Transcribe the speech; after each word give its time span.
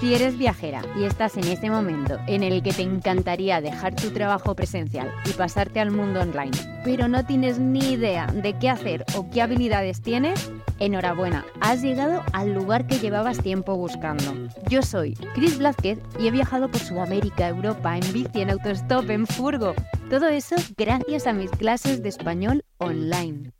Si 0.00 0.14
eres 0.14 0.38
viajera 0.38 0.82
y 0.96 1.04
estás 1.04 1.36
en 1.36 1.44
ese 1.48 1.70
momento 1.70 2.20
en 2.28 2.44
el 2.44 2.62
que 2.62 2.72
te 2.72 2.82
encantaría 2.82 3.60
dejar 3.60 3.96
tu 3.96 4.10
trabajo 4.10 4.54
presencial 4.54 5.12
y 5.28 5.32
pasarte 5.32 5.80
al 5.80 5.90
mundo 5.90 6.20
online, 6.20 6.56
pero 6.84 7.08
no 7.08 7.26
tienes 7.26 7.58
ni 7.58 7.94
idea 7.94 8.28
de 8.28 8.56
qué 8.56 8.70
hacer 8.70 9.04
o 9.16 9.28
qué 9.28 9.42
habilidades 9.42 10.00
tienes, 10.00 10.52
enhorabuena, 10.78 11.44
has 11.60 11.82
llegado 11.82 12.22
al 12.32 12.54
lugar 12.54 12.86
que 12.86 13.00
llevabas 13.00 13.42
tiempo 13.42 13.76
buscando. 13.76 14.36
Yo 14.68 14.82
soy 14.82 15.14
Chris 15.34 15.58
Blázquez 15.58 15.98
y 16.20 16.28
he 16.28 16.30
viajado 16.30 16.70
por 16.70 16.80
Sudamérica, 16.80 17.48
Europa, 17.48 17.96
en 17.96 18.12
bici, 18.12 18.42
en 18.42 18.50
autostop, 18.50 19.10
en 19.10 19.26
furgo. 19.26 19.74
Todo 20.10 20.28
eso 20.28 20.54
gracias 20.76 21.26
a 21.26 21.32
mis 21.32 21.50
clases 21.50 22.04
de 22.04 22.08
español 22.08 22.64
online. 22.78 23.50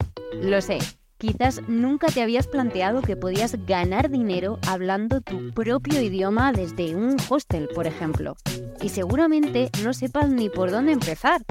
Lo 0.40 0.60
sé, 0.60 0.78
Quizás 1.18 1.62
nunca 1.66 2.06
te 2.06 2.22
habías 2.22 2.46
planteado 2.46 3.02
que 3.02 3.16
podías 3.16 3.56
ganar 3.66 4.08
dinero 4.08 4.60
hablando 4.68 5.20
tu 5.20 5.50
propio 5.52 6.00
idioma 6.00 6.52
desde 6.52 6.94
un 6.94 7.16
hostel, 7.28 7.68
por 7.74 7.88
ejemplo. 7.88 8.36
Y 8.80 8.90
seguramente 8.90 9.68
no 9.82 9.92
sepas 9.94 10.30
ni 10.30 10.48
por 10.48 10.70
dónde 10.70 10.92
empezar. 10.92 11.42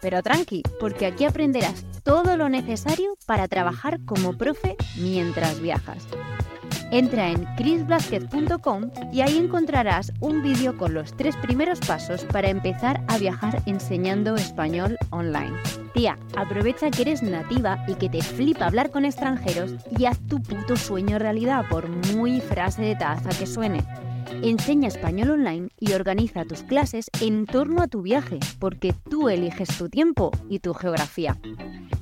Pero 0.00 0.24
tranqui, 0.24 0.64
porque 0.80 1.06
aquí 1.06 1.24
aprenderás 1.24 1.86
todo 2.02 2.36
lo 2.36 2.48
necesario 2.48 3.16
para 3.24 3.46
trabajar 3.46 4.00
como 4.04 4.36
profe 4.36 4.76
mientras 4.96 5.60
viajas. 5.60 6.04
Entra 6.92 7.30
en 7.30 7.46
chrisblasquez.com 7.56 8.90
y 9.10 9.22
ahí 9.22 9.38
encontrarás 9.38 10.12
un 10.20 10.42
vídeo 10.42 10.76
con 10.76 10.92
los 10.92 11.16
tres 11.16 11.34
primeros 11.36 11.80
pasos 11.80 12.22
para 12.24 12.50
empezar 12.50 13.02
a 13.08 13.16
viajar 13.16 13.62
enseñando 13.64 14.36
español 14.36 14.98
online. 15.08 15.56
Tía, 15.94 16.18
aprovecha 16.36 16.90
que 16.90 17.00
eres 17.00 17.22
nativa 17.22 17.82
y 17.88 17.94
que 17.94 18.10
te 18.10 18.20
flipa 18.20 18.66
hablar 18.66 18.90
con 18.90 19.06
extranjeros 19.06 19.74
y 19.98 20.04
haz 20.04 20.20
tu 20.26 20.42
puto 20.42 20.76
sueño 20.76 21.18
realidad, 21.18 21.64
por 21.70 21.88
muy 21.88 22.42
frase 22.42 22.82
de 22.82 22.96
taza 22.96 23.30
que 23.30 23.46
suene. 23.46 23.82
Enseña 24.42 24.88
español 24.88 25.30
online 25.30 25.70
y 25.80 25.94
organiza 25.94 26.44
tus 26.44 26.62
clases 26.62 27.06
en 27.22 27.46
torno 27.46 27.80
a 27.80 27.88
tu 27.88 28.02
viaje, 28.02 28.38
porque 28.58 28.94
tú 29.08 29.30
eliges 29.30 29.78
tu 29.78 29.88
tiempo 29.88 30.30
y 30.50 30.58
tu 30.58 30.74
geografía. 30.74 31.38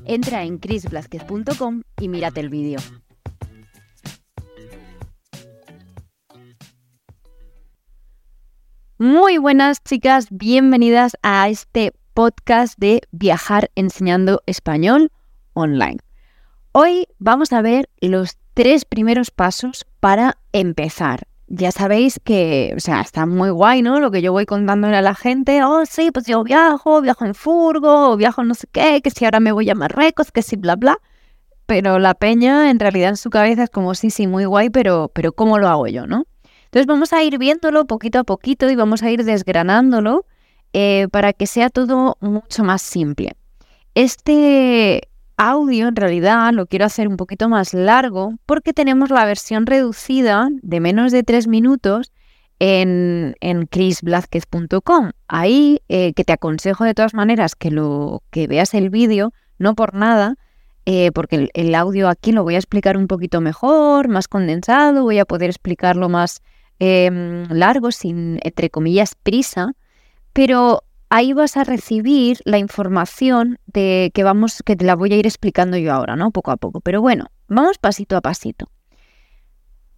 Entra 0.04 0.42
en 0.42 0.58
chrisblasquez.com 0.58 1.82
y 2.00 2.08
mírate 2.08 2.40
el 2.40 2.48
vídeo. 2.48 2.80
Muy 9.02 9.38
buenas 9.38 9.82
chicas, 9.82 10.26
bienvenidas 10.28 11.16
a 11.22 11.48
este 11.48 11.94
podcast 12.12 12.78
de 12.78 13.00
Viajar 13.12 13.70
enseñando 13.74 14.42
español 14.44 15.10
online. 15.54 15.96
Hoy 16.72 17.06
vamos 17.18 17.54
a 17.54 17.62
ver 17.62 17.88
los 18.02 18.36
tres 18.52 18.84
primeros 18.84 19.30
pasos 19.30 19.86
para 20.00 20.36
empezar. 20.52 21.22
Ya 21.46 21.72
sabéis 21.72 22.20
que, 22.22 22.74
o 22.76 22.80
sea, 22.80 23.00
está 23.00 23.24
muy 23.24 23.48
guay, 23.48 23.80
¿no? 23.80 24.00
Lo 24.00 24.10
que 24.10 24.20
yo 24.20 24.32
voy 24.32 24.44
contándole 24.44 24.98
a 24.98 25.00
la 25.00 25.14
gente, 25.14 25.64
oh, 25.64 25.86
sí, 25.86 26.10
pues 26.10 26.26
yo 26.26 26.44
viajo, 26.44 27.00
viajo 27.00 27.24
en 27.24 27.34
furgo, 27.34 28.18
viajo 28.18 28.44
no 28.44 28.54
sé 28.54 28.66
qué, 28.70 29.00
que 29.00 29.10
si 29.10 29.24
ahora 29.24 29.40
me 29.40 29.52
voy 29.52 29.70
a 29.70 29.74
Marruecos, 29.74 30.30
que 30.30 30.42
si 30.42 30.56
bla, 30.56 30.76
bla. 30.76 30.98
Pero 31.64 31.98
la 31.98 32.12
peña 32.12 32.68
en 32.68 32.78
realidad 32.78 33.08
en 33.08 33.16
su 33.16 33.30
cabeza 33.30 33.62
es 33.62 33.70
como, 33.70 33.94
sí, 33.94 34.10
sí, 34.10 34.26
muy 34.26 34.44
guay, 34.44 34.68
pero, 34.68 35.10
pero 35.14 35.32
¿cómo 35.32 35.58
lo 35.58 35.68
hago 35.68 35.86
yo, 35.86 36.06
no? 36.06 36.26
Entonces 36.70 36.86
vamos 36.86 37.12
a 37.12 37.24
ir 37.24 37.36
viéndolo 37.36 37.84
poquito 37.84 38.20
a 38.20 38.24
poquito 38.24 38.70
y 38.70 38.76
vamos 38.76 39.02
a 39.02 39.10
ir 39.10 39.24
desgranándolo 39.24 40.24
eh, 40.72 41.08
para 41.10 41.32
que 41.32 41.48
sea 41.48 41.68
todo 41.68 42.16
mucho 42.20 42.62
más 42.62 42.80
simple. 42.80 43.32
Este 43.96 45.08
audio 45.36 45.88
en 45.88 45.96
realidad 45.96 46.52
lo 46.52 46.66
quiero 46.66 46.84
hacer 46.84 47.08
un 47.08 47.16
poquito 47.16 47.48
más 47.48 47.74
largo 47.74 48.34
porque 48.46 48.72
tenemos 48.72 49.10
la 49.10 49.24
versión 49.24 49.66
reducida 49.66 50.48
de 50.62 50.78
menos 50.78 51.10
de 51.10 51.24
tres 51.24 51.48
minutos 51.48 52.12
en, 52.60 53.34
en 53.40 53.66
chrisblázquez.com. 53.66 55.10
Ahí 55.26 55.82
eh, 55.88 56.12
que 56.12 56.22
te 56.22 56.34
aconsejo 56.34 56.84
de 56.84 56.94
todas 56.94 57.14
maneras 57.14 57.56
que, 57.56 57.72
lo, 57.72 58.22
que 58.30 58.46
veas 58.46 58.74
el 58.74 58.90
vídeo, 58.90 59.32
no 59.58 59.74
por 59.74 59.94
nada, 59.94 60.36
eh, 60.86 61.10
porque 61.12 61.50
el, 61.52 61.74
audio 61.74 62.08
aquí 62.08 62.32
lo 62.32 62.42
voy 62.42 62.54
a 62.54 62.58
explicar 62.58 62.96
un 62.96 63.06
poquito 63.06 63.40
mejor, 63.40 64.08
más 64.08 64.28
condensado, 64.28 65.02
voy 65.02 65.18
a 65.18 65.24
poder 65.24 65.50
explicarlo 65.50 66.08
más 66.08 66.42
Em, 66.82 67.46
largo, 67.50 67.92
sin, 67.92 68.40
entre 68.42 68.70
comillas, 68.70 69.14
prisa, 69.14 69.74
pero 70.32 70.82
ahí 71.10 71.34
vas 71.34 71.58
a 71.58 71.64
recibir 71.64 72.40
la 72.44 72.56
información 72.56 73.58
de 73.66 74.10
que 74.14 74.24
vamos, 74.24 74.62
que 74.64 74.76
te 74.76 74.86
la 74.86 74.96
voy 74.96 75.12
a 75.12 75.16
ir 75.16 75.26
explicando 75.26 75.76
yo 75.76 75.92
ahora, 75.92 76.16
¿no? 76.16 76.30
Poco 76.30 76.52
a 76.52 76.56
poco. 76.56 76.80
Pero 76.80 77.02
bueno, 77.02 77.26
vamos 77.48 77.76
pasito 77.76 78.16
a 78.16 78.22
pasito. 78.22 78.70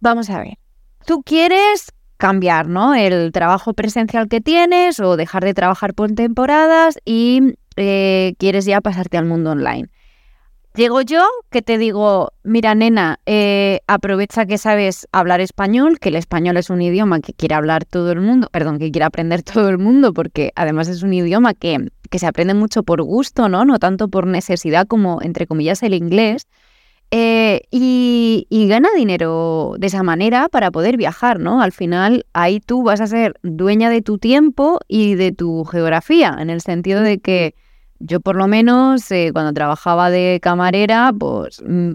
Vamos 0.01 0.29
a 0.29 0.39
ver. 0.39 0.57
Tú 1.05 1.23
quieres 1.23 1.93
cambiar, 2.17 2.67
¿no? 2.67 2.93
El 2.93 3.31
trabajo 3.31 3.73
presencial 3.73 4.27
que 4.27 4.41
tienes 4.41 4.99
o 4.99 5.15
dejar 5.15 5.45
de 5.45 5.53
trabajar 5.53 5.93
por 5.93 6.11
temporadas 6.11 6.99
y 7.05 7.55
eh, 7.77 8.35
quieres 8.39 8.65
ya 8.65 8.81
pasarte 8.81 9.17
al 9.17 9.25
mundo 9.25 9.51
online. 9.51 9.89
Llego 10.75 11.01
yo 11.01 11.21
que 11.51 11.61
te 11.61 11.77
digo, 11.77 12.31
mira 12.43 12.73
nena, 12.73 13.19
eh, 13.27 13.81
aprovecha 13.85 14.47
que 14.47 14.57
sabes 14.57 15.07
hablar 15.11 15.39
español, 15.39 15.99
que 15.99 16.09
el 16.09 16.15
español 16.15 16.57
es 16.57 16.71
un 16.71 16.81
idioma 16.81 17.19
que 17.19 17.33
quiere 17.33 17.53
hablar 17.53 17.85
todo 17.85 18.11
el 18.11 18.21
mundo, 18.21 18.47
perdón, 18.51 18.79
que 18.79 18.89
quiere 18.89 19.05
aprender 19.05 19.43
todo 19.43 19.69
el 19.69 19.77
mundo, 19.77 20.13
porque 20.13 20.51
además 20.55 20.87
es 20.87 21.03
un 21.03 21.13
idioma 21.13 21.53
que, 21.53 21.91
que 22.09 22.17
se 22.17 22.25
aprende 22.25 22.55
mucho 22.55 22.81
por 22.81 23.03
gusto, 23.03 23.49
¿no? 23.49 23.65
No 23.65 23.77
tanto 23.77 24.07
por 24.07 24.25
necesidad 24.25 24.87
como, 24.87 25.21
entre 25.21 25.45
comillas, 25.45 25.83
el 25.83 25.93
inglés. 25.93 26.47
Eh, 27.11 27.61
y, 27.69 28.47
y, 28.49 28.67
gana 28.67 28.89
dinero 28.97 29.75
de 29.77 29.85
esa 29.85 30.01
manera 30.01 30.49
para 30.49 30.71
poder 30.71 30.97
viajar, 30.97 31.39
¿no? 31.39 31.61
Al 31.61 31.71
final 31.71 32.25
ahí 32.33 32.59
tú 32.59 32.81
vas 32.81 33.01
a 33.01 33.05
ser 33.05 33.35
dueña 33.43 33.91
de 33.91 34.01
tu 34.01 34.17
tiempo 34.17 34.79
y 34.87 35.13
de 35.13 35.31
tu 35.31 35.65
geografía, 35.65 36.35
en 36.39 36.49
el 36.49 36.61
sentido 36.61 37.01
de 37.01 37.19
que 37.19 37.53
yo 38.05 38.19
por 38.19 38.35
lo 38.35 38.47
menos 38.47 39.09
eh, 39.11 39.29
cuando 39.31 39.53
trabajaba 39.53 40.09
de 40.09 40.39
camarera, 40.41 41.11
pues 41.17 41.61
mm, 41.65 41.93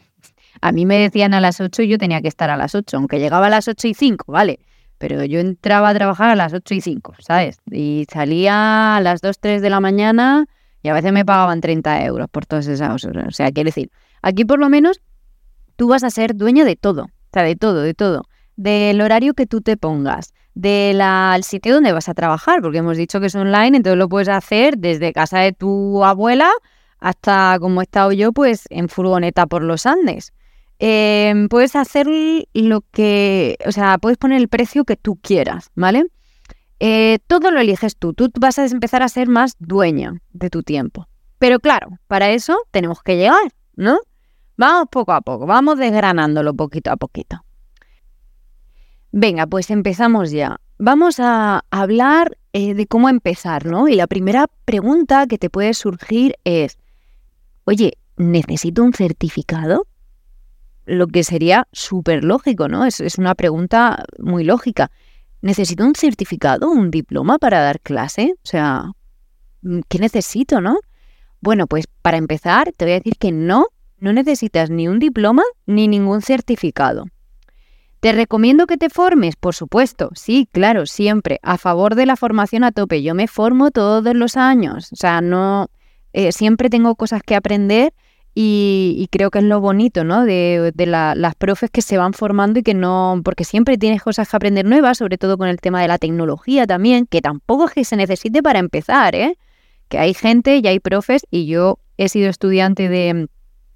a 0.60 0.72
mí 0.72 0.86
me 0.86 0.98
decían 0.98 1.34
a 1.34 1.40
las 1.40 1.60
8 1.60 1.82
y 1.82 1.88
yo 1.88 1.98
tenía 1.98 2.22
que 2.22 2.28
estar 2.28 2.50
a 2.50 2.56
las 2.56 2.74
8, 2.74 2.96
aunque 2.96 3.18
llegaba 3.18 3.46
a 3.46 3.50
las 3.50 3.68
8 3.68 3.88
y 3.88 3.94
5, 3.94 4.32
¿vale? 4.32 4.60
Pero 4.98 5.24
yo 5.24 5.40
entraba 5.40 5.90
a 5.90 5.94
trabajar 5.94 6.30
a 6.30 6.36
las 6.36 6.54
8 6.54 6.74
y 6.74 6.80
5, 6.80 7.14
¿sabes? 7.18 7.58
Y 7.70 8.06
salía 8.10 8.96
a 8.96 9.00
las 9.00 9.20
2, 9.20 9.38
3 9.38 9.62
de 9.62 9.70
la 9.70 9.80
mañana 9.80 10.46
y 10.82 10.88
a 10.88 10.94
veces 10.94 11.12
me 11.12 11.24
pagaban 11.24 11.60
30 11.60 12.04
euros 12.04 12.28
por 12.30 12.46
todas 12.46 12.66
esas 12.66 13.04
horas. 13.04 13.26
O 13.28 13.32
sea, 13.32 13.50
quiere 13.52 13.68
decir, 13.68 13.90
aquí 14.22 14.44
por 14.44 14.58
lo 14.58 14.68
menos 14.68 15.00
tú 15.76 15.88
vas 15.88 16.02
a 16.04 16.10
ser 16.10 16.34
dueño 16.34 16.64
de 16.64 16.76
todo, 16.76 17.04
o 17.04 17.30
sea, 17.32 17.42
de 17.42 17.56
todo, 17.56 17.82
de 17.82 17.94
todo. 17.94 18.22
Del 18.56 19.00
horario 19.00 19.34
que 19.34 19.46
tú 19.46 19.60
te 19.60 19.76
pongas, 19.76 20.34
del 20.54 21.02
sitio 21.42 21.74
donde 21.74 21.92
vas 21.92 22.08
a 22.08 22.14
trabajar, 22.14 22.60
porque 22.60 22.78
hemos 22.78 22.96
dicho 22.96 23.20
que 23.20 23.26
es 23.26 23.34
online, 23.34 23.76
entonces 23.76 23.98
lo 23.98 24.08
puedes 24.08 24.28
hacer 24.28 24.78
desde 24.78 25.12
casa 25.12 25.38
de 25.38 25.52
tu 25.52 26.04
abuela 26.04 26.50
hasta, 26.98 27.56
como 27.60 27.80
he 27.80 27.84
estado 27.84 28.12
yo, 28.12 28.32
pues 28.32 28.64
en 28.70 28.88
furgoneta 28.88 29.46
por 29.46 29.62
los 29.62 29.86
Andes. 29.86 30.32
Em, 30.78 31.48
puedes 31.48 31.76
hacer 31.76 32.06
lo 32.54 32.80
que, 32.92 33.56
o 33.66 33.72
sea, 33.72 33.98
puedes 33.98 34.18
poner 34.18 34.38
el 34.40 34.48
precio 34.48 34.84
que 34.84 34.96
tú 34.96 35.16
quieras, 35.16 35.70
¿vale? 35.74 36.06
Eh, 36.80 37.20
todo 37.28 37.52
lo 37.52 37.60
eliges 37.60 37.96
tú, 37.96 38.12
tú 38.12 38.28
vas 38.40 38.58
a 38.58 38.66
empezar 38.66 39.02
a 39.02 39.08
ser 39.08 39.28
más 39.28 39.54
dueña 39.58 40.14
de 40.32 40.50
tu 40.50 40.62
tiempo. 40.62 41.06
Pero 41.38 41.60
claro, 41.60 41.98
para 42.08 42.30
eso 42.30 42.58
tenemos 42.72 43.02
que 43.02 43.16
llegar, 43.16 43.52
¿no? 43.76 44.00
Vamos 44.56 44.88
poco 44.90 45.12
a 45.12 45.20
poco, 45.20 45.46
vamos 45.46 45.78
desgranándolo 45.78 46.54
poquito 46.54 46.90
a 46.90 46.96
poquito. 46.96 47.44
Venga, 49.12 49.46
pues 49.46 49.70
empezamos 49.70 50.30
ya. 50.30 50.58
Vamos 50.78 51.20
a 51.20 51.64
hablar 51.70 52.38
eh, 52.54 52.72
de 52.72 52.86
cómo 52.86 53.10
empezar, 53.10 53.66
¿no? 53.66 53.86
Y 53.86 53.94
la 53.94 54.06
primera 54.06 54.46
pregunta 54.64 55.26
que 55.26 55.36
te 55.36 55.50
puede 55.50 55.74
surgir 55.74 56.36
es, 56.44 56.78
oye, 57.64 57.98
¿necesito 58.16 58.82
un 58.82 58.94
certificado? 58.94 59.86
Lo 60.86 61.06
que 61.08 61.24
sería 61.24 61.68
súper 61.72 62.24
lógico, 62.24 62.68
¿no? 62.68 62.86
Es, 62.86 63.00
es 63.00 63.18
una 63.18 63.34
pregunta 63.34 64.02
muy 64.18 64.44
lógica. 64.44 64.90
¿Necesito 65.42 65.84
un 65.84 65.94
certificado, 65.94 66.70
un 66.70 66.90
diploma 66.90 67.38
para 67.38 67.60
dar 67.60 67.80
clase? 67.80 68.34
O 68.36 68.48
sea, 68.48 68.92
¿qué 69.88 69.98
necesito, 69.98 70.62
no? 70.62 70.78
Bueno, 71.42 71.66
pues 71.66 71.86
para 72.00 72.16
empezar, 72.16 72.72
te 72.76 72.86
voy 72.86 72.92
a 72.92 72.96
decir 72.96 73.18
que 73.18 73.30
no, 73.30 73.66
no 73.98 74.12
necesitas 74.14 74.70
ni 74.70 74.88
un 74.88 74.98
diploma 74.98 75.42
ni 75.66 75.86
ningún 75.86 76.22
certificado. 76.22 77.04
¿Te 78.02 78.10
recomiendo 78.10 78.66
que 78.66 78.78
te 78.78 78.90
formes? 78.90 79.36
Por 79.36 79.54
supuesto, 79.54 80.10
sí, 80.14 80.48
claro, 80.50 80.86
siempre. 80.86 81.38
A 81.44 81.56
favor 81.56 81.94
de 81.94 82.04
la 82.04 82.16
formación 82.16 82.64
a 82.64 82.72
tope. 82.72 83.00
Yo 83.00 83.14
me 83.14 83.28
formo 83.28 83.70
todos 83.70 84.12
los 84.16 84.36
años. 84.36 84.92
O 84.92 84.96
sea, 84.96 85.20
no. 85.20 85.68
Eh, 86.12 86.32
siempre 86.32 86.68
tengo 86.68 86.96
cosas 86.96 87.22
que 87.22 87.36
aprender 87.36 87.94
y, 88.34 89.06
creo 89.12 89.30
que 89.30 89.38
es 89.38 89.44
lo 89.44 89.60
bonito, 89.60 90.02
¿no? 90.02 90.24
De, 90.24 90.72
las 90.74 91.34
profes 91.36 91.70
que 91.70 91.80
se 91.80 91.96
van 91.96 92.12
formando 92.12 92.58
y 92.58 92.64
que 92.64 92.74
no. 92.74 93.20
Porque 93.24 93.44
siempre 93.44 93.78
tienes 93.78 94.02
cosas 94.02 94.28
que 94.28 94.36
aprender 94.36 94.64
nuevas, 94.64 94.98
sobre 94.98 95.16
todo 95.16 95.38
con 95.38 95.46
el 95.46 95.60
tema 95.60 95.80
de 95.80 95.86
la 95.86 95.98
tecnología 95.98 96.66
también, 96.66 97.06
que 97.06 97.20
tampoco 97.20 97.66
es 97.66 97.72
que 97.72 97.84
se 97.84 97.94
necesite 97.94 98.42
para 98.42 98.58
empezar, 98.58 99.14
¿eh? 99.14 99.38
Que 99.88 99.98
hay 99.98 100.12
gente 100.12 100.56
y 100.56 100.66
hay 100.66 100.80
profes, 100.80 101.24
y 101.30 101.46
yo 101.46 101.78
he 101.98 102.08
sido 102.08 102.30
estudiante 102.30 102.88
de, 102.88 103.28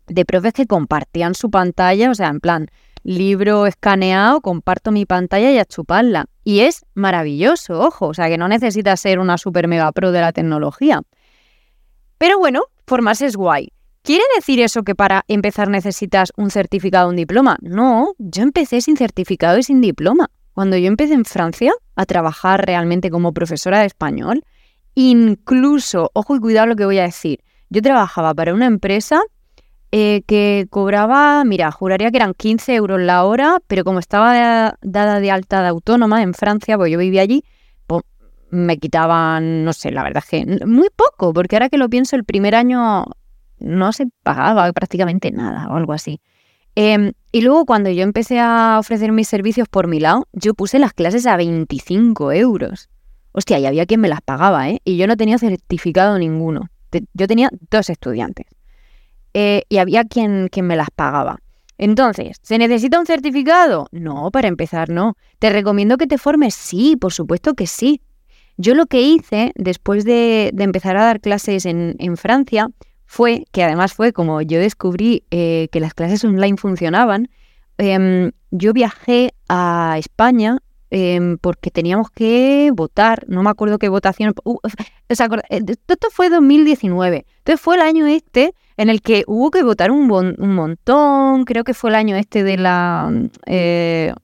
de 0.09 0.25
profes 0.25 0.53
que 0.53 0.67
compartían 0.67 1.37
su 1.37 1.49
pantalla, 1.49 2.11
o 2.11 2.15
sea, 2.17 2.27
en 2.27 2.41
plan 2.41 2.71
libro 3.07 3.67
escaneado, 3.67 4.41
comparto 4.41 4.91
mi 4.91 5.07
pantalla 5.07 5.51
y 5.53 5.59
a 5.59 5.65
chuparla. 5.65 6.27
Y 6.43 6.61
es 6.61 6.85
maravilloso, 6.95 7.81
ojo, 7.81 8.09
o 8.09 8.15
sea 8.15 8.29
que 8.29 8.37
no 8.37 8.49
necesitas 8.49 9.01
ser 9.01 9.21
una 9.21 9.39
super 9.39 9.69
mega 9.69 9.91
pro 9.93 10.11
de 10.11 10.21
la 10.21 10.33
tecnología. 10.33 11.03
Pero 12.19 12.39
bueno, 12.39 12.65
formarse 12.87 13.27
es 13.27 13.37
guay. 13.37 13.73
¿Quiere 14.03 14.25
decir 14.37 14.61
eso 14.61 14.83
que 14.83 14.95
para 14.95 15.25
empezar 15.29 15.69
necesitas 15.69 16.33
un 16.37 16.51
certificado 16.51 17.09
un 17.09 17.17
diploma? 17.17 17.59
No, 17.61 18.15
yo 18.19 18.43
empecé 18.43 18.81
sin 18.81 18.97
certificado 18.97 19.59
y 19.59 19.63
sin 19.63 19.81
diploma. 19.81 20.31
Cuando 20.53 20.77
yo 20.77 20.87
empecé 20.87 21.15
en 21.15 21.25
Francia 21.25 21.73
a 21.95 22.07
trabajar 22.07 22.65
realmente 22.67 23.11
como 23.11 23.33
profesora 23.33 23.81
de 23.81 23.87
español, 23.87 24.45
incluso, 24.95 26.11
ojo 26.15 26.37
y 26.37 26.41
cuidado 26.41 26.67
lo 26.67 26.77
que 26.77 26.87
voy 26.87 26.99
a 26.99 27.03
decir, 27.03 27.41
yo 27.69 27.83
trabajaba 27.83 28.35
para 28.35 28.55
una 28.55 28.67
empresa 28.67 29.21
eh, 29.93 30.23
que 30.27 30.67
cobraba, 30.71 31.45
mira, 31.45 31.71
juraría 31.71 32.11
que 32.11 32.17
eran 32.17 32.35
15 32.35 32.75
euros 32.75 33.01
la 33.01 33.25
hora, 33.25 33.59
pero 33.67 33.85
como 33.85 33.99
estaba 33.99 34.77
dada 34.83 35.21
de 35.21 35.31
alta 35.31 35.63
de 35.63 35.69
autónoma 35.69 36.23
en 36.23 36.35
Francia, 36.35 36.77
pues 36.77 36.91
yo 36.91 36.99
vivía 36.99 37.23
allí, 37.23 37.45
pues 37.87 38.03
me 38.51 38.79
quitaban, 38.79 39.65
no 39.65 39.73
sé, 39.73 39.91
la 39.91 40.03
verdad 40.03 40.23
es 40.25 40.31
que 40.31 40.67
muy 40.67 40.89
poco, 40.95 41.33
porque 41.33 41.57
ahora 41.57 41.69
que 41.69 41.79
lo 41.79 41.89
pienso, 41.89 42.17
el 42.17 42.25
primer 42.25 42.55
año 42.55 43.07
no 43.59 43.93
se 43.93 44.07
pagaba 44.23 44.71
prácticamente 44.73 45.31
nada 45.31 45.69
o 45.71 45.77
algo 45.77 45.93
así. 45.93 46.21
Em, 46.75 47.13
y 47.33 47.41
luego 47.41 47.65
cuando 47.65 47.89
yo 47.91 48.03
empecé 48.03 48.39
a 48.39 48.77
ofrecer 48.79 49.11
mis 49.13 49.29
servicios 49.29 49.67
por 49.69 49.87
mi 49.87 49.99
lado, 49.99 50.29
yo 50.33 50.53
puse 50.53 50.79
las 50.79 50.93
clases 50.93 51.27
a 51.27 51.37
25 51.37 52.33
euros. 52.33 52.91
Hostia, 53.33 53.59
y 53.59 53.67
había 53.67 53.87
quien 53.87 54.01
me 54.01 54.09
las 54.09 54.21
pagaba, 54.21 54.69
¿eh? 54.69 54.81
Y 54.85 54.97
yo 54.99 55.07
no 55.07 55.17
tenía 55.17 55.39
certificado 55.39 56.19
ninguno. 56.19 56.69
Yo 57.15 57.27
tenía 57.27 57.51
dos 57.71 57.89
estudiantes. 57.91 58.47
Eh, 59.39 59.65
y 59.69 59.77
había 59.77 60.05
quien, 60.05 60.49
quien 60.51 60.67
me 60.67 60.77
las 60.77 60.89
pagaba. 60.91 61.41
Entonces, 61.77 62.39
¿se 62.41 62.57
necesita 62.57 62.99
un 62.99 63.05
certificado? 63.05 63.87
No, 63.93 64.31
para 64.31 64.49
empezar, 64.49 64.89
no. 64.89 65.19
¿Te 65.39 65.51
recomiendo 65.51 65.99
que 65.99 66.07
te 66.07 66.17
formes? 66.17 66.55
Sí, 66.55 66.97
por 66.97 67.13
supuesto 67.13 67.53
que 67.53 67.67
sí. 67.67 68.01
Yo 68.57 68.75
lo 68.75 68.87
que 68.87 69.03
hice 69.03 69.53
después 69.55 70.07
de, 70.07 70.55
empezar 70.57 70.97
a 70.97 71.05
dar 71.05 71.21
clases 71.21 71.67
en, 71.67 72.17
Francia 72.17 72.71
fue, 73.05 73.45
que 73.53 73.63
además 73.63 73.93
fue 73.93 74.15
como 74.15 74.41
yo 74.41 74.59
descubrí 74.59 75.25
eh, 75.31 75.69
que 75.71 75.81
las 75.81 75.93
clases 75.93 76.25
online 76.25 76.57
funcionaban, 76.57 77.29
em, 77.77 78.33
yo 78.51 78.73
viajé 78.73 79.35
a 79.51 79.97
España 79.99 80.63
Em, 80.91 81.37
porque 81.39 81.71
teníamos 81.71 82.11
que 82.11 82.71
votar, 82.73 83.25
no 83.29 83.43
me 83.43 83.51
acuerdo 83.51 83.79
qué 83.79 83.89
votación. 83.89 84.35
Uh, 84.45 84.59
eh, 85.09 85.61
esto 85.69 86.09
fue 86.13 86.31
2019. 86.31 87.27
Entonces 87.39 87.61
fue 87.61 87.77
el 87.77 87.83
año 87.83 88.07
este 88.07 88.55
en 88.77 88.89
el 88.89 89.03
que 89.03 89.25
hubo 89.27 89.51
que 89.51 89.63
votar 89.63 89.91
un, 89.91 90.11
un 90.11 90.55
montón. 90.55 91.45
Creo 91.45 91.65
que 91.65 91.75
fue 91.75 91.91
el 91.91 91.97
año 91.97 92.17
este 92.17 92.45
de 92.45 92.57
la. 92.57 93.11
Eh, 93.47 94.15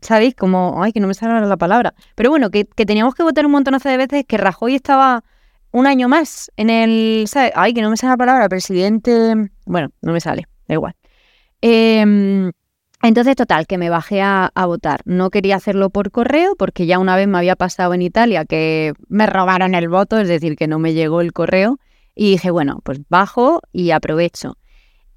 ¿Sabéis? 0.00 0.34
Como. 0.34 0.82
Ay, 0.82 0.92
que 0.92 1.00
no 1.00 1.08
me 1.08 1.14
sale 1.14 1.46
la 1.46 1.56
palabra. 1.56 1.94
Pero 2.14 2.30
bueno, 2.30 2.50
que, 2.50 2.64
teníamos 2.64 3.14
que 3.14 3.22
votar 3.22 3.44
un 3.44 3.52
montón 3.52 3.76
de 3.76 3.96
veces, 3.96 4.24
que 4.26 4.38
Rajoy 4.38 4.74
estaba 4.74 5.24
un 5.72 5.86
año 5.86 6.08
más 6.08 6.50
en 6.56 6.70
el. 6.70 7.24
¿sabes? 7.28 7.52
Ay, 7.54 7.74
que 7.74 7.82
no 7.82 7.90
me 7.90 7.96
sale 7.96 8.12
la 8.12 8.16
palabra, 8.16 8.48
presidente. 8.48 9.34
Bueno, 9.66 9.90
no 10.00 10.12
me 10.12 10.20
sale, 10.20 10.46
da 10.68 10.74
igual. 10.74 10.94
Eh, 11.60 12.50
entonces, 13.02 13.34
total, 13.34 13.66
que 13.66 13.78
me 13.78 13.90
bajé 13.90 14.22
a, 14.22 14.50
votar. 14.66 15.00
No 15.04 15.30
quería 15.30 15.56
hacerlo 15.56 15.90
por 15.90 16.12
correo 16.12 16.54
porque 16.56 16.86
ya 16.86 17.00
una 17.00 17.16
vez 17.16 17.26
me 17.26 17.38
había 17.38 17.56
pasado 17.56 17.94
en 17.94 18.02
Italia 18.02 18.44
que 18.44 18.92
me 19.08 19.26
robaron 19.26 19.74
el 19.74 19.88
voto, 19.88 20.20
es 20.20 20.28
decir, 20.28 20.56
que 20.56 20.68
no 20.68 20.78
me 20.78 20.94
llegó 20.94 21.20
el 21.20 21.32
correo. 21.32 21.78
Y 22.14 22.30
dije, 22.32 22.50
bueno, 22.50 22.80
pues 22.84 23.00
bajo 23.08 23.60
y 23.72 23.90
aprovecho. 23.90 24.56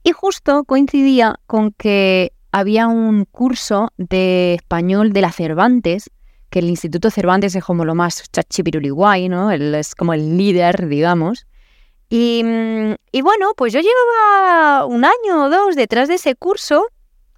Y 0.04 0.12
justo 0.14 0.64
coincidía 0.64 1.40
con 1.46 1.72
que 1.72 2.32
había 2.52 2.88
un 2.88 3.26
curso 3.26 3.90
de 3.98 4.56
español 4.56 5.14
de 5.14 5.22
la 5.22 5.32
Cervantes, 5.32 6.10
que 6.50 6.60
el 6.60 6.70
Instituto 6.70 7.12
Cervantes 7.12 7.56
es 7.56 7.64
como 7.64 7.86
lo 7.86 7.96
más 7.96 8.24
chachipiruliguay, 8.32 9.30
¿no? 9.30 9.52
es 9.52 9.94
como 9.94 10.14
el 10.14 10.38
líder, 10.38 10.88
digamos. 10.88 11.46
Y, 12.10 12.44
y 13.12 13.22
bueno, 13.22 13.54
pues 13.58 13.74
yo 13.74 13.82
llevaba 13.82 14.86
un 14.86 15.06
año 15.06 15.46
o 15.46 15.50
dos 15.50 15.76
detrás 15.76 16.08
de 16.08 16.16
ese 16.16 16.36
curso 16.36 16.88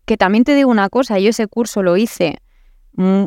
que 0.07 0.15
también 0.15 0.45
te 0.45 0.55
digo 0.55 0.71
una 0.71 0.89
cosa, 0.89 1.19
yo 1.19 1.29
ese 1.29 1.47
curso 1.47 1.83
lo 1.83 1.97
hice 1.97 2.37
mm, 2.93 3.25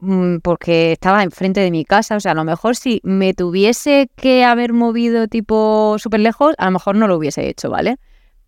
mm, 0.00 0.38
porque 0.42 0.92
estaba 0.92 1.22
enfrente 1.22 1.60
de 1.60 1.70
mi 1.70 1.84
casa, 1.84 2.16
o 2.16 2.20
sea, 2.20 2.32
a 2.32 2.34
lo 2.34 2.42
mejor 2.42 2.74
si 2.74 3.00
me 3.04 3.34
tuviese 3.34 4.10
que 4.16 4.42
haber 4.42 4.72
movido 4.72 5.28
tipo 5.28 5.96
súper 5.98 6.20
lejos, 6.20 6.54
a 6.56 6.64
lo 6.64 6.70
mejor 6.70 6.96
no 6.96 7.06
lo 7.06 7.16
hubiese 7.18 7.46
hecho, 7.48 7.68
¿vale? 7.68 7.98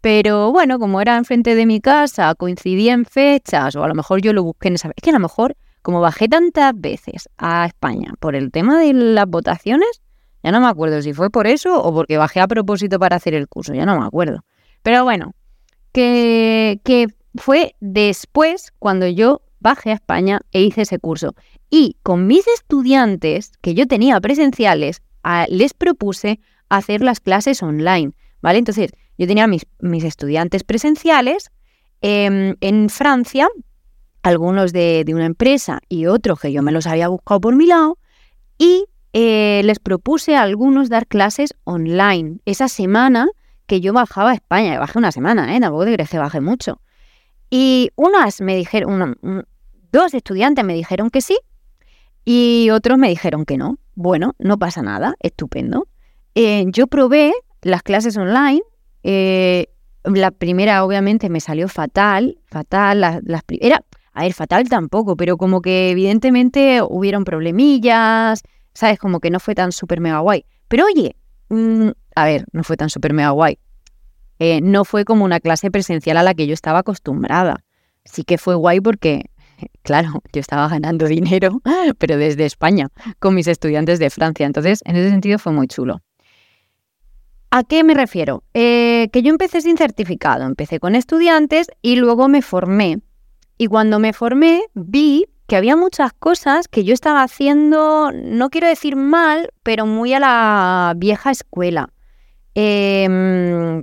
Pero 0.00 0.50
bueno, 0.50 0.78
como 0.78 1.02
era 1.02 1.18
enfrente 1.18 1.54
de 1.54 1.66
mi 1.66 1.80
casa, 1.80 2.34
coincidía 2.34 2.94
en 2.94 3.04
fechas, 3.04 3.76
o 3.76 3.84
a 3.84 3.88
lo 3.88 3.94
mejor 3.94 4.22
yo 4.22 4.32
lo 4.32 4.42
busqué 4.42 4.68
en 4.68 4.74
esa... 4.76 4.88
Es 4.88 5.02
que 5.02 5.10
a 5.10 5.12
lo 5.12 5.20
mejor, 5.20 5.54
como 5.82 6.00
bajé 6.00 6.26
tantas 6.26 6.72
veces 6.74 7.28
a 7.36 7.66
España 7.66 8.14
por 8.18 8.34
el 8.34 8.50
tema 8.50 8.78
de 8.78 8.94
las 8.94 9.26
votaciones, 9.26 10.00
ya 10.42 10.52
no 10.52 10.60
me 10.60 10.68
acuerdo 10.68 11.02
si 11.02 11.12
fue 11.12 11.28
por 11.28 11.46
eso 11.46 11.82
o 11.82 11.92
porque 11.92 12.16
bajé 12.16 12.40
a 12.40 12.48
propósito 12.48 12.98
para 12.98 13.16
hacer 13.16 13.34
el 13.34 13.46
curso, 13.46 13.74
ya 13.74 13.84
no 13.84 14.00
me 14.00 14.06
acuerdo. 14.06 14.42
Pero 14.82 15.04
bueno, 15.04 15.34
que, 15.92 16.80
que 16.82 17.08
fue 17.34 17.74
después 17.80 18.72
cuando 18.78 19.06
yo 19.06 19.42
bajé 19.60 19.90
a 19.90 19.94
España 19.94 20.40
e 20.52 20.62
hice 20.62 20.82
ese 20.82 20.98
curso. 20.98 21.34
Y 21.70 21.96
con 22.02 22.26
mis 22.26 22.46
estudiantes 22.48 23.52
que 23.60 23.74
yo 23.74 23.86
tenía 23.86 24.20
presenciales, 24.20 25.02
les 25.48 25.74
propuse 25.74 26.40
hacer 26.68 27.02
las 27.02 27.20
clases 27.20 27.62
online, 27.62 28.12
¿vale? 28.40 28.58
Entonces, 28.58 28.92
yo 29.16 29.26
tenía 29.26 29.46
mis, 29.46 29.66
mis 29.80 30.04
estudiantes 30.04 30.64
presenciales 30.64 31.50
em, 32.00 32.54
en 32.60 32.88
Francia, 32.88 33.48
algunos 34.22 34.72
de, 34.72 35.04
una 35.08 35.26
empresa 35.26 35.80
y 35.88 36.06
otros 36.06 36.40
que 36.40 36.52
yo 36.52 36.62
me 36.62 36.72
los 36.72 36.86
había 36.86 37.08
buscado 37.08 37.40
por 37.40 37.56
mi 37.56 37.66
lado, 37.66 37.98
y 38.58 38.86
eh, 39.12 39.62
les 39.64 39.78
propuse 39.78 40.36
a 40.36 40.42
algunos 40.42 40.88
dar 40.88 41.06
clases 41.06 41.54
online. 41.64 42.38
Esa 42.44 42.68
semana 42.68 43.28
que 43.66 43.80
yo 43.80 43.92
bajaba 43.92 44.30
a 44.30 44.34
España, 44.34 44.78
bajé 44.78 44.98
una 44.98 45.12
semana, 45.12 45.54
¿eh? 45.56 45.60
Tampoco 45.60 45.84
te 45.84 45.94
crees 45.94 46.10
que 46.10 46.18
bajé 46.18 46.40
mucho. 46.40 46.80
Y 47.50 47.90
unas 47.96 48.40
me 48.40 48.56
dijeron, 48.56 49.16
dos 49.92 50.14
estudiantes 50.14 50.64
me 50.64 50.74
dijeron 50.74 51.10
que 51.10 51.20
sí 51.20 51.38
y 52.24 52.68
otros 52.70 52.98
me 52.98 53.08
dijeron 53.08 53.44
que 53.44 53.56
no. 53.56 53.78
Bueno, 53.94 54.34
no 54.38 54.58
pasa 54.58 54.82
nada, 54.82 55.14
estupendo. 55.20 55.88
Eh, 56.34 56.66
yo 56.68 56.86
probé 56.86 57.32
las 57.62 57.82
clases 57.82 58.16
online. 58.16 58.60
Eh, 59.02 59.68
la 60.04 60.30
primera 60.30 60.84
obviamente 60.84 61.30
me 61.30 61.40
salió 61.40 61.68
fatal, 61.68 62.38
fatal. 62.46 63.00
Las, 63.00 63.44
era, 63.48 63.82
a 64.12 64.22
ver, 64.22 64.34
fatal 64.34 64.68
tampoco, 64.68 65.16
pero 65.16 65.36
como 65.38 65.62
que 65.62 65.90
evidentemente 65.90 66.82
hubieron 66.82 67.24
problemillas, 67.24 68.42
¿sabes? 68.74 68.98
Como 68.98 69.20
que 69.20 69.30
no 69.30 69.40
fue 69.40 69.54
tan 69.54 69.72
súper 69.72 70.00
mega 70.00 70.18
guay. 70.18 70.44
Pero 70.68 70.84
oye, 70.84 71.16
mm, 71.48 71.88
a 72.14 72.24
ver, 72.26 72.44
no 72.52 72.62
fue 72.62 72.76
tan 72.76 72.90
súper 72.90 73.14
mega 73.14 73.30
guay. 73.30 73.58
Eh, 74.38 74.60
no 74.62 74.84
fue 74.84 75.04
como 75.04 75.24
una 75.24 75.40
clase 75.40 75.70
presencial 75.70 76.16
a 76.16 76.22
la 76.22 76.34
que 76.34 76.46
yo 76.46 76.54
estaba 76.54 76.80
acostumbrada. 76.80 77.64
Sí 78.04 78.24
que 78.24 78.38
fue 78.38 78.54
guay 78.54 78.80
porque, 78.80 79.30
claro, 79.82 80.22
yo 80.32 80.40
estaba 80.40 80.68
ganando 80.68 81.06
dinero, 81.06 81.60
pero 81.98 82.16
desde 82.16 82.46
España, 82.46 82.88
con 83.18 83.34
mis 83.34 83.48
estudiantes 83.48 83.98
de 83.98 84.10
Francia. 84.10 84.46
Entonces, 84.46 84.82
en 84.84 84.96
ese 84.96 85.10
sentido 85.10 85.38
fue 85.38 85.52
muy 85.52 85.66
chulo. 85.66 86.00
¿A 87.50 87.64
qué 87.64 87.82
me 87.82 87.94
refiero? 87.94 88.42
Eh, 88.52 89.08
que 89.10 89.22
yo 89.22 89.30
empecé 89.30 89.62
sin 89.62 89.78
certificado, 89.78 90.44
empecé 90.44 90.80
con 90.80 90.94
estudiantes 90.94 91.68
y 91.80 91.96
luego 91.96 92.28
me 92.28 92.42
formé. 92.42 93.00
Y 93.56 93.68
cuando 93.68 93.98
me 93.98 94.12
formé 94.12 94.64
vi 94.74 95.26
que 95.46 95.56
había 95.56 95.74
muchas 95.74 96.12
cosas 96.12 96.68
que 96.68 96.84
yo 96.84 96.92
estaba 96.92 97.22
haciendo, 97.22 98.12
no 98.12 98.50
quiero 98.50 98.68
decir 98.68 98.96
mal, 98.96 99.48
pero 99.62 99.86
muy 99.86 100.12
a 100.12 100.20
la 100.20 100.92
vieja 100.98 101.30
escuela. 101.30 101.88
Eh, 102.54 103.82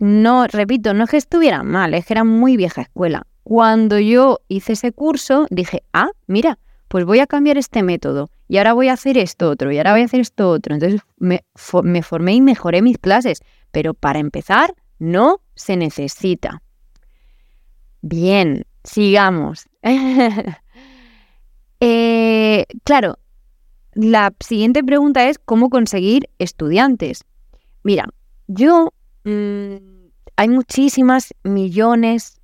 no, 0.00 0.46
repito, 0.46 0.94
no 0.94 1.04
es 1.04 1.10
que 1.10 1.18
estuvieran 1.18 1.66
mal, 1.66 1.92
es 1.92 2.06
que 2.06 2.14
era 2.14 2.24
muy 2.24 2.56
vieja 2.56 2.80
escuela. 2.80 3.26
Cuando 3.42 3.98
yo 3.98 4.40
hice 4.48 4.72
ese 4.72 4.92
curso, 4.92 5.46
dije, 5.50 5.82
ah, 5.92 6.08
mira, 6.26 6.58
pues 6.88 7.04
voy 7.04 7.20
a 7.20 7.26
cambiar 7.26 7.58
este 7.58 7.82
método 7.82 8.30
y 8.48 8.56
ahora 8.56 8.72
voy 8.72 8.88
a 8.88 8.94
hacer 8.94 9.18
esto 9.18 9.50
otro 9.50 9.70
y 9.70 9.76
ahora 9.76 9.92
voy 9.92 10.00
a 10.00 10.06
hacer 10.06 10.20
esto 10.20 10.48
otro. 10.48 10.74
Entonces 10.74 11.02
me, 11.18 11.42
formé 11.54 12.34
y 12.34 12.40
mejoré 12.40 12.80
mis 12.80 12.96
clases, 12.96 13.42
pero 13.72 13.92
para 13.92 14.18
empezar, 14.18 14.74
no 14.98 15.42
se 15.54 15.76
necesita. 15.76 16.62
Bien, 18.00 18.64
sigamos. 18.84 19.68
Eh, 21.82 22.66
claro, 22.84 23.18
la 23.94 24.34
siguiente 24.38 24.84
pregunta 24.84 25.26
es 25.30 25.38
cómo 25.38 25.70
conseguir 25.70 26.28
estudiantes. 26.38 27.24
Mira, 27.82 28.04
yo 28.48 28.92
mm, 29.24 29.76
hay 30.36 30.48
muchísimas 30.48 31.34
millones 31.42 32.40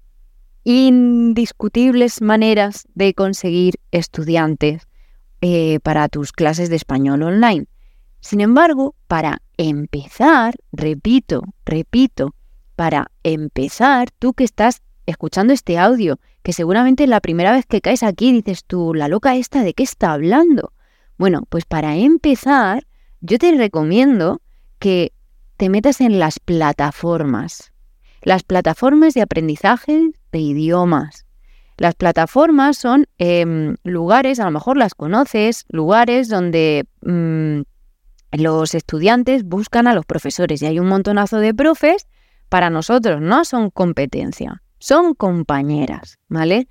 indiscutibles 0.64 2.21
maneras 2.21 2.88
de 2.95 3.14
conseguir 3.14 3.75
estudiantes 3.92 4.88
eh, 5.40 5.78
para 5.80 6.09
tus 6.09 6.33
clases 6.33 6.71
de 6.71 6.76
español 6.76 7.23
online. 7.23 7.66
Sin 8.21 8.40
embargo, 8.40 8.97
para 9.06 9.42
empezar, 9.56 10.54
repito, 10.73 11.42
repito, 11.64 12.35
para 12.75 13.12
empezar, 13.23 14.11
tú 14.18 14.35
que 14.35 14.45
estás 14.45 14.83
escuchando 15.06 15.52
este 15.52 15.78
audio, 15.78 16.18
que 16.42 16.52
seguramente 16.52 17.06
la 17.06 17.21
primera 17.21 17.52
vez 17.52 17.64
que 17.66 17.80
caes 17.80 18.02
aquí 18.02 18.33
dices 18.33 18.64
tú, 18.64 18.92
la 18.92 19.09
loca 19.09 19.37
esta, 19.37 19.62
¿de 19.62 19.73
qué 19.73 19.83
está 19.83 20.12
hablando? 20.12 20.73
Bueno, 21.16 21.45
pues 21.49 21.64
para 21.64 21.97
empezar, 21.97 22.87
yo 23.21 23.38
te 23.38 23.52
recomiendo 23.52 24.42
que 24.78 25.12
te 25.56 25.68
metas 25.68 26.00
en 26.00 26.18
las 26.18 26.38
plataformas. 26.38 27.72
Las 28.22 28.42
plataformas 28.42 29.14
de 29.14 29.22
aprendizaje 29.22 30.10
de 30.32 30.38
idiomas. 30.38 31.26
Las 31.78 31.94
plataformas 31.94 32.78
son 32.78 33.06
em, 33.18 33.76
lugares, 33.84 34.40
a 34.40 34.44
lo 34.44 34.50
mejor 34.50 34.76
las 34.76 34.94
conoces, 34.94 35.66
lugares 35.68 36.28
donde 36.28 36.86
mm, 37.02 37.60
los 38.32 38.75
estudiantes 38.75 39.44
buscan 39.44 39.86
a 39.86 39.94
los 39.94 40.06
profesores 40.06 40.62
y 40.62 40.66
hay 40.66 40.78
un 40.78 40.88
montonazo 40.88 41.38
de 41.38 41.54
profes. 41.54 42.06
Para 42.48 42.70
nosotros 42.70 43.20
no 43.20 43.44
son 43.44 43.70
competencia, 43.70 44.62
son 44.78 45.14
compañeras, 45.14 46.18
¿vale? 46.28 46.68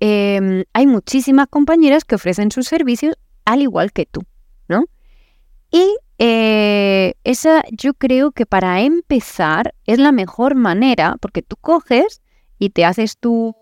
Em, 0.00 0.64
hay 0.72 0.86
muchísimas 0.86 1.48
compañeras 1.48 2.04
que 2.04 2.14
ofrecen 2.14 2.50
sus 2.52 2.68
servicios 2.68 3.16
al 3.44 3.62
igual 3.62 3.92
que 3.92 4.06
tú, 4.06 4.22
¿no? 4.68 4.84
Y 5.70 5.96
esa 7.28 7.62
yo 7.70 7.92
creo 7.94 8.32
que 8.32 8.46
para 8.46 8.80
empezar 8.80 9.74
es 9.84 9.98
la 9.98 10.12
mejor 10.12 10.54
manera, 10.54 11.16
porque 11.20 11.42
tú 11.42 11.56
coges 11.56 12.22
y 12.58 12.70
te 12.70 12.84
haces 12.84 13.18
tu, 13.18 13.54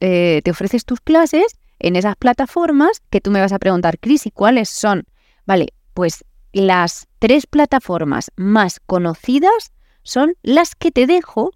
eh, 0.00 0.42
te 0.44 0.50
ofreces 0.50 0.84
tus 0.84 1.00
clases 1.00 1.58
en 1.78 1.96
esas 1.96 2.14
plataformas 2.16 3.00
que 3.10 3.20
tú 3.20 3.30
me 3.30 3.40
vas 3.40 3.52
a 3.52 3.58
preguntar, 3.58 3.98
Cris, 3.98 4.26
¿y 4.26 4.30
cuáles 4.30 4.68
son? 4.68 5.04
Vale, 5.46 5.68
pues 5.94 6.24
las 6.52 7.08
tres 7.18 7.46
plataformas 7.46 8.30
más 8.36 8.80
conocidas 8.80 9.72
son 10.02 10.34
las 10.42 10.74
que 10.74 10.90
te 10.90 11.06
dejo 11.06 11.52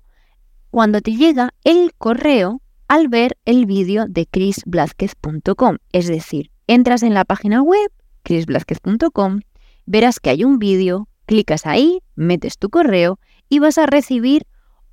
cuando 0.70 1.02
te 1.02 1.12
llega 1.12 1.52
el 1.64 1.92
correo 1.98 2.62
al 2.88 3.08
ver 3.08 3.36
el 3.44 3.66
vídeo 3.66 4.06
de 4.08 4.26
chrisblázquez.com, 4.26 5.76
es 5.92 6.06
decir, 6.06 6.50
Entras 6.68 7.04
en 7.04 7.14
la 7.14 7.24
página 7.24 7.62
web, 7.62 7.92
chrisblasquez.com, 8.24 9.40
verás 9.86 10.20
que 10.20 10.30
hay 10.30 10.44
un 10.44 10.58
vídeo, 10.58 11.08
clicas 11.26 11.66
ahí, 11.66 12.00
metes 12.14 12.58
tu 12.58 12.68
correo 12.70 13.18
y 13.48 13.58
vas 13.58 13.78
a 13.78 13.86
recibir 13.86 14.46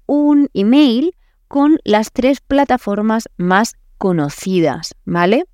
un 0.05 0.50
email 0.53 1.15
con 1.47 1.79
las 1.83 2.12
tres 2.12 2.41
plataformas 2.41 3.29
más 3.38 3.75
conocidas, 3.97 4.95
¿vale? 5.05 5.45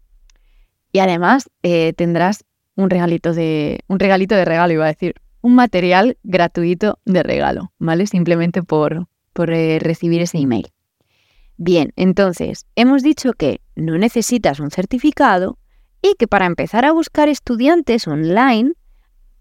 Y 0.92 1.00
además 1.00 1.50
eh, 1.64 1.94
tendrás 1.94 2.46
un 2.76 2.90
regalito 2.90 3.34
de 3.34 3.82
un 3.88 4.00
regalito 4.00 4.36
de 4.36 4.46
regalo, 4.46 4.74
iba 4.74 4.86
a 4.86 4.90
decir, 4.90 5.16
un 5.42 5.56
material 5.56 6.18
gratuito 6.24 7.00
de 7.06 7.24
regalo, 7.24 7.72
¿vale? 7.78 8.08
Simplemente 8.08 8.64
por, 8.64 9.08
por 9.34 9.52
eh, 9.52 9.80
recibir 9.80 10.22
ese 10.22 10.38
email. 10.38 10.68
Bien, 11.58 11.92
entonces, 11.96 12.66
hemos 12.76 13.04
dicho 13.04 13.34
que 13.34 13.62
no 13.76 13.98
necesitas 13.98 14.60
un 14.62 14.72
certificado, 14.72 15.58
y 16.02 16.16
que 16.16 16.28
para 16.28 16.46
empezar 16.46 16.86
a 16.86 16.92
buscar 16.92 17.30
estudiantes 17.30 18.08
online, 18.08 18.74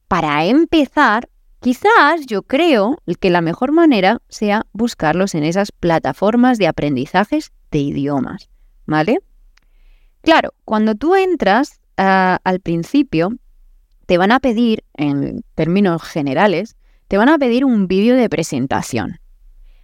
para 0.08 0.44
empezar, 0.46 1.28
quizás 1.60 2.26
yo 2.26 2.42
creo 2.42 2.98
que 3.20 3.30
la 3.30 3.40
mejor 3.40 3.72
manera 3.72 4.20
sea 4.28 4.66
buscarlos 4.72 5.34
en 5.34 5.44
esas 5.44 5.70
plataformas 5.70 6.58
de 6.58 6.66
aprendizajes 6.66 7.52
de 7.70 7.78
idiomas, 7.78 8.48
¿vale? 8.86 9.20
Claro, 10.22 10.54
cuando 10.64 10.94
tú 10.94 11.14
entras 11.14 11.80
ah, 11.96 12.38
al 12.42 12.60
principio, 12.60 13.30
te 14.06 14.18
van 14.18 14.32
a 14.32 14.40
pedir, 14.40 14.84
en 14.94 15.44
términos 15.54 16.02
generales, 16.02 16.76
te 17.08 17.18
van 17.18 17.28
a 17.28 17.38
pedir 17.38 17.64
un 17.64 17.86
vídeo 17.86 18.16
de 18.16 18.28
presentación. 18.28 19.20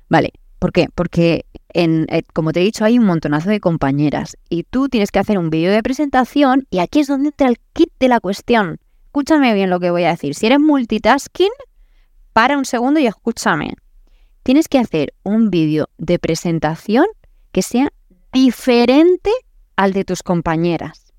Vale, 0.08 0.32
¿por 0.58 0.72
qué? 0.72 0.88
Porque 0.94 1.44
eh, 1.74 2.22
como 2.32 2.52
te 2.52 2.60
he 2.60 2.64
dicho, 2.64 2.84
hay 2.84 2.98
un 2.98 3.04
montonazo 3.04 3.50
de 3.50 3.60
compañeras 3.60 4.36
y 4.48 4.62
tú 4.62 4.88
tienes 4.88 5.10
que 5.10 5.18
hacer 5.18 5.38
un 5.38 5.50
vídeo 5.50 5.72
de 5.72 5.82
presentación 5.82 6.66
y 6.70 6.78
aquí 6.78 7.00
es 7.00 7.08
donde 7.08 7.30
entra 7.30 7.48
el 7.48 7.58
kit 7.72 7.90
de 7.98 8.08
la 8.08 8.20
cuestión. 8.20 8.78
Escúchame 9.14 9.54
bien 9.54 9.70
lo 9.70 9.78
que 9.78 9.92
voy 9.92 10.02
a 10.02 10.10
decir. 10.10 10.34
Si 10.34 10.44
eres 10.46 10.58
multitasking, 10.58 11.52
para 12.32 12.58
un 12.58 12.64
segundo 12.64 12.98
y 12.98 13.06
escúchame. 13.06 13.74
Tienes 14.42 14.66
que 14.66 14.80
hacer 14.80 15.14
un 15.22 15.50
vídeo 15.50 15.88
de 15.98 16.18
presentación 16.18 17.06
que 17.52 17.62
sea 17.62 17.92
diferente 18.32 19.30
al 19.76 19.92
de 19.92 20.04
tus 20.04 20.24
compañeras. 20.24 21.12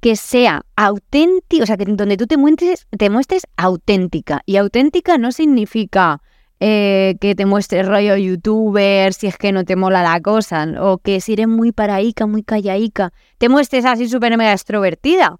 Que 0.00 0.16
sea 0.16 0.62
auténtico, 0.74 1.64
o 1.64 1.66
sea, 1.66 1.76
que 1.76 1.84
donde 1.84 2.16
tú 2.16 2.26
te 2.26 2.38
muestres, 2.38 2.86
te 2.96 3.10
muestres 3.10 3.42
auténtica. 3.58 4.40
Y 4.46 4.56
auténtica 4.56 5.18
no 5.18 5.32
significa 5.32 6.22
eh, 6.60 7.16
que 7.20 7.34
te 7.34 7.44
muestres 7.44 7.86
rollo 7.86 8.16
youtuber, 8.16 9.12
si 9.12 9.26
es 9.26 9.36
que 9.36 9.52
no 9.52 9.64
te 9.64 9.76
mola 9.76 10.02
la 10.02 10.18
cosa, 10.22 10.66
o 10.80 10.96
que 10.96 11.20
si 11.20 11.34
eres 11.34 11.46
muy 11.46 11.72
paraica, 11.72 12.26
muy 12.26 12.42
callaica, 12.42 13.12
te 13.36 13.50
muestres 13.50 13.84
así 13.84 14.08
súper 14.08 14.38
mega 14.38 14.52
extrovertida. 14.52 15.36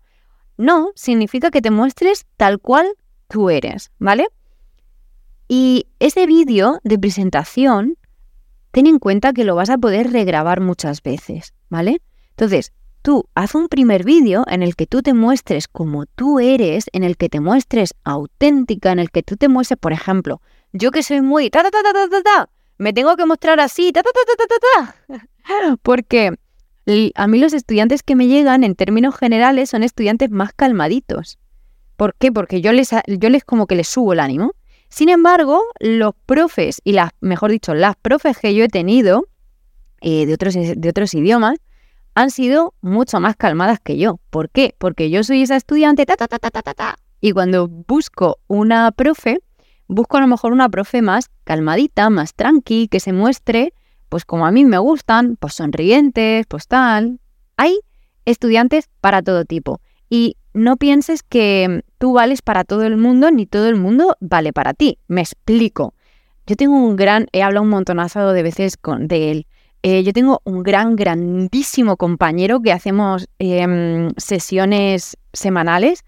No, 0.60 0.92
significa 0.94 1.50
que 1.50 1.62
te 1.62 1.70
muestres 1.70 2.26
tal 2.36 2.60
cual 2.60 2.86
tú 3.28 3.48
eres, 3.48 3.92
¿vale? 3.98 4.28
Y 5.48 5.86
ese 6.00 6.26
vídeo 6.26 6.80
de 6.84 6.98
presentación, 6.98 7.96
ten 8.70 8.86
en 8.86 8.98
cuenta 8.98 9.32
que 9.32 9.44
lo 9.44 9.54
vas 9.54 9.70
a 9.70 9.78
poder 9.78 10.12
regrabar 10.12 10.60
muchas 10.60 11.02
veces, 11.02 11.54
¿vale? 11.70 12.02
Entonces, 12.32 12.74
tú 13.00 13.26
haz 13.34 13.54
un 13.54 13.68
primer 13.68 14.04
vídeo 14.04 14.44
en 14.48 14.62
el 14.62 14.76
que 14.76 14.86
tú 14.86 15.00
te 15.00 15.14
muestres 15.14 15.66
como 15.66 16.04
tú 16.04 16.40
eres, 16.40 16.90
en 16.92 17.04
el 17.04 17.16
que 17.16 17.30
te 17.30 17.40
muestres 17.40 17.94
auténtica, 18.04 18.92
en 18.92 18.98
el 18.98 19.10
que 19.10 19.22
tú 19.22 19.38
te 19.38 19.48
muestres, 19.48 19.78
por 19.78 19.94
ejemplo, 19.94 20.42
yo 20.74 20.90
que 20.90 21.02
soy 21.02 21.22
muy 21.22 21.48
ta 21.48 21.62
ta 21.62 21.70
ta 21.70 21.82
ta 21.82 22.06
ta 22.06 22.22
ta, 22.22 22.50
me 22.76 22.92
tengo 22.92 23.16
que 23.16 23.24
mostrar 23.24 23.60
así, 23.60 23.92
ta 23.92 24.02
ta 24.02 24.10
ta 24.12 24.22
ta 24.36 24.46
ta 24.46 24.94
ta 25.08 25.76
Porque 25.82 26.36
a 27.14 27.26
mí 27.26 27.38
los 27.38 27.52
estudiantes 27.52 28.02
que 28.02 28.16
me 28.16 28.26
llegan 28.26 28.64
en 28.64 28.74
términos 28.74 29.16
generales 29.16 29.70
son 29.70 29.82
estudiantes 29.82 30.30
más 30.30 30.52
calmaditos. 30.52 31.38
¿Por 31.96 32.14
qué? 32.14 32.32
Porque 32.32 32.60
yo 32.60 32.72
les, 32.72 32.90
yo 33.06 33.28
les 33.28 33.44
como 33.44 33.66
que 33.66 33.76
les 33.76 33.88
subo 33.88 34.12
el 34.12 34.20
ánimo. 34.20 34.52
Sin 34.88 35.08
embargo, 35.08 35.62
los 35.78 36.14
profes 36.26 36.80
y 36.82 36.92
las, 36.92 37.10
mejor 37.20 37.50
dicho, 37.50 37.74
las 37.74 37.96
profes 37.96 38.38
que 38.38 38.54
yo 38.54 38.64
he 38.64 38.68
tenido 38.68 39.26
eh, 40.00 40.26
de, 40.26 40.34
otros, 40.34 40.54
de 40.54 40.88
otros 40.88 41.14
idiomas 41.14 41.58
han 42.14 42.30
sido 42.30 42.74
mucho 42.80 43.20
más 43.20 43.36
calmadas 43.36 43.78
que 43.80 43.98
yo. 43.98 44.18
¿Por 44.30 44.50
qué? 44.50 44.74
Porque 44.78 45.10
yo 45.10 45.22
soy 45.22 45.42
esa 45.42 45.56
estudiante 45.56 46.06
ta 46.06 46.16
ta 46.16 46.26
ta 46.26 46.38
ta 46.38 46.50
ta 46.50 46.74
ta. 46.74 46.96
Y 47.20 47.32
cuando 47.32 47.68
busco 47.68 48.38
una 48.46 48.90
profe, 48.92 49.40
busco 49.86 50.16
a 50.16 50.20
lo 50.20 50.26
mejor 50.26 50.52
una 50.52 50.68
profe 50.68 51.02
más 51.02 51.30
calmadita, 51.44 52.10
más 52.10 52.34
tranqui, 52.34 52.88
que 52.88 52.98
se 52.98 53.12
muestre, 53.12 53.74
pues 54.10 54.26
como 54.26 54.44
a 54.44 54.50
mí 54.50 54.66
me 54.66 54.76
gustan, 54.76 55.36
pues 55.36 55.54
sonrientes, 55.54 56.44
pues 56.46 56.66
tal. 56.66 57.20
Hay 57.56 57.78
estudiantes 58.26 58.90
para 59.00 59.22
todo 59.22 59.46
tipo. 59.46 59.80
Y 60.10 60.36
no 60.52 60.76
pienses 60.76 61.22
que 61.22 61.84
tú 61.96 62.12
vales 62.12 62.42
para 62.42 62.64
todo 62.64 62.82
el 62.82 62.96
mundo, 62.96 63.30
ni 63.30 63.46
todo 63.46 63.68
el 63.68 63.76
mundo 63.76 64.16
vale 64.20 64.52
para 64.52 64.74
ti. 64.74 64.98
Me 65.06 65.20
explico. 65.20 65.94
Yo 66.46 66.56
tengo 66.56 66.74
un 66.74 66.96
gran, 66.96 67.28
he 67.32 67.42
hablado 67.42 67.62
un 67.62 67.70
montonazo 67.70 68.32
de 68.32 68.42
veces 68.42 68.76
con, 68.76 69.06
de 69.06 69.30
él. 69.30 69.46
Eh, 69.82 70.02
yo 70.02 70.12
tengo 70.12 70.42
un 70.44 70.64
gran, 70.64 70.96
grandísimo 70.96 71.96
compañero 71.96 72.60
que 72.60 72.72
hacemos 72.72 73.28
em, 73.38 74.10
sesiones 74.16 75.16
semanales 75.32 76.04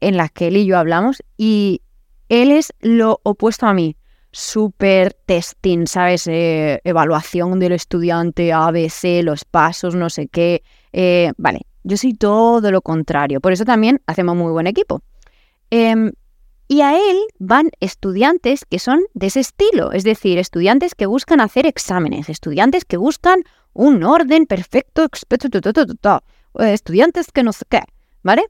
en 0.00 0.16
las 0.16 0.32
que 0.32 0.48
él 0.48 0.56
y 0.56 0.66
yo 0.66 0.78
hablamos 0.78 1.22
y 1.36 1.82
él 2.28 2.50
es 2.50 2.72
lo 2.80 3.20
opuesto 3.22 3.66
a 3.66 3.74
mí. 3.74 3.96
Super 4.36 5.14
testing, 5.26 5.86
¿sabes? 5.86 6.26
Eh, 6.26 6.80
evaluación 6.82 7.60
del 7.60 7.70
estudiante, 7.70 8.52
ABC, 8.52 9.22
los 9.22 9.44
pasos, 9.44 9.94
no 9.94 10.10
sé 10.10 10.26
qué. 10.26 10.64
Eh, 10.92 11.30
vale, 11.36 11.60
yo 11.84 11.96
soy 11.96 12.14
todo 12.14 12.72
lo 12.72 12.82
contrario. 12.82 13.40
Por 13.40 13.52
eso 13.52 13.64
también 13.64 14.02
hacemos 14.06 14.34
muy 14.34 14.50
buen 14.50 14.66
equipo. 14.66 15.02
Em, 15.70 16.10
y 16.66 16.80
a 16.80 16.96
él 16.96 17.16
van 17.38 17.70
estudiantes 17.78 18.64
que 18.64 18.80
son 18.80 19.02
de 19.14 19.28
ese 19.28 19.38
estilo, 19.38 19.92
es 19.92 20.02
decir, 20.02 20.36
estudiantes 20.38 20.96
que 20.96 21.06
buscan 21.06 21.40
hacer 21.40 21.64
exámenes, 21.64 22.28
estudiantes 22.28 22.84
que 22.84 22.96
buscan 22.96 23.44
un 23.72 24.02
orden 24.02 24.46
perfecto, 24.46 25.06
estudiantes 26.58 27.30
que 27.30 27.44
no 27.44 27.52
sé 27.52 27.66
qué, 27.68 27.82
¿vale? 28.24 28.46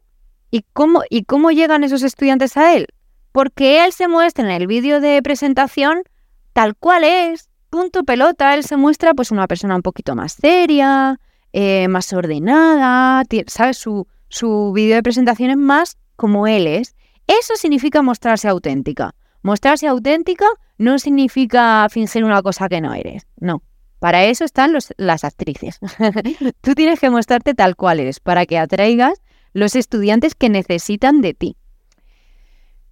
¿Y 0.50 0.64
cómo, 0.72 1.02
¿Y 1.10 1.24
cómo 1.24 1.50
llegan 1.50 1.84
esos 1.84 2.02
estudiantes 2.02 2.56
a 2.56 2.74
él? 2.74 2.86
Porque 3.34 3.84
él 3.84 3.92
se 3.92 4.06
muestra 4.06 4.44
en 4.44 4.52
el 4.52 4.68
vídeo 4.68 5.00
de 5.00 5.20
presentación 5.20 6.04
tal 6.52 6.76
cual 6.76 7.02
es, 7.02 7.50
punto 7.68 8.04
pelota, 8.04 8.54
él 8.54 8.62
se 8.62 8.76
muestra 8.76 9.12
pues 9.12 9.32
una 9.32 9.48
persona 9.48 9.74
un 9.74 9.82
poquito 9.82 10.14
más 10.14 10.34
seria, 10.34 11.18
eh, 11.52 11.88
más 11.88 12.12
ordenada, 12.12 13.24
¿sabes? 13.48 13.76
Su, 13.76 14.06
su 14.28 14.70
vídeo 14.72 14.94
de 14.94 15.02
presentación 15.02 15.50
es 15.50 15.56
más 15.56 15.98
como 16.14 16.46
él 16.46 16.68
es. 16.68 16.94
Eso 17.26 17.56
significa 17.56 18.02
mostrarse 18.02 18.46
auténtica. 18.46 19.16
Mostrarse 19.42 19.88
auténtica 19.88 20.46
no 20.78 21.00
significa 21.00 21.88
fingir 21.90 22.22
una 22.22 22.40
cosa 22.40 22.68
que 22.68 22.80
no 22.80 22.94
eres, 22.94 23.26
no. 23.40 23.64
Para 23.98 24.26
eso 24.26 24.44
están 24.44 24.72
las 24.96 25.24
actrices. 25.24 25.80
Tú 26.60 26.74
tienes 26.76 27.00
que 27.00 27.10
mostrarte 27.10 27.54
tal 27.54 27.74
cual 27.74 27.98
eres 27.98 28.20
para 28.20 28.46
que 28.46 28.58
atraigas 28.58 29.20
los 29.54 29.74
estudiantes 29.74 30.36
que 30.36 30.50
necesitan 30.50 31.20
de 31.20 31.34
ti. 31.34 31.56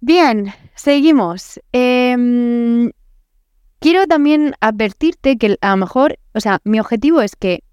Bien, 0.05 0.51
seguimos. 0.75 1.61
Em, 1.71 2.91
quiero 3.79 4.05
también 4.05 4.53
advertirte 4.59 5.37
que 5.37 5.57
a 5.61 5.69
lo 5.69 5.77
mejor, 5.77 6.19
o 6.33 6.41
sea, 6.41 6.59
mi 6.65 6.81
objetivo 6.81 7.21
es 7.21 7.37
que 7.37 7.63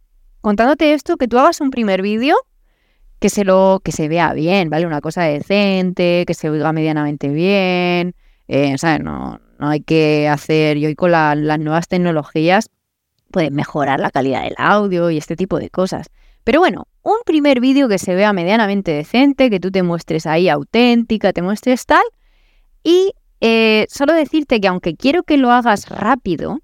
contándote 0.40 0.94
esto, 0.94 1.16
que 1.16 1.26
tú 1.26 1.40
hagas 1.40 1.60
un 1.60 1.72
primer 1.72 2.02
vídeo 2.02 2.36
que 3.18 3.30
se 3.30 3.42
lo 3.42 3.80
que 3.84 3.90
se 3.90 4.06
vea 4.06 4.32
bien, 4.32 4.70
¿vale? 4.70 4.86
Una 4.86 5.00
cosa 5.00 5.24
decente, 5.24 6.22
que 6.24 6.34
se 6.34 6.48
oiga 6.48 6.72
medianamente 6.72 7.30
bien, 7.30 8.14
eh, 8.46 8.78
¿sabes? 8.78 9.02
No, 9.02 9.40
no 9.58 9.68
hay 9.68 9.80
que 9.80 10.28
hacer, 10.28 10.76
y 10.76 10.86
hoy 10.86 10.94
con 10.94 11.10
las 11.10 11.58
nuevas 11.58 11.88
tecnologías 11.88 12.70
puedes 13.32 13.50
mejorar 13.50 13.98
la 13.98 14.12
calidad 14.12 14.44
del 14.44 14.54
audio 14.56 15.10
y 15.10 15.18
este 15.18 15.34
tipo 15.34 15.58
de 15.58 15.68
cosas. 15.68 16.10
Pero 16.44 16.60
bueno, 16.60 16.86
un 17.02 17.18
primer 17.26 17.58
vídeo 17.58 17.88
que 17.88 17.98
se 17.98 18.14
vea 18.14 18.32
medianamente 18.32 18.92
decente, 18.92 19.50
que 19.50 19.58
tú 19.58 19.72
te 19.72 19.82
muestres 19.82 20.26
ahí 20.26 20.48
auténtica, 20.48 21.32
te 21.32 21.42
muestres 21.42 21.86
tal, 21.86 22.04
y 22.82 23.12
eh, 23.40 23.86
solo 23.88 24.12
decirte 24.12 24.60
que 24.60 24.68
aunque 24.68 24.94
quiero 24.94 25.22
que 25.22 25.36
lo 25.36 25.50
hagas 25.50 25.88
rápido, 25.88 26.60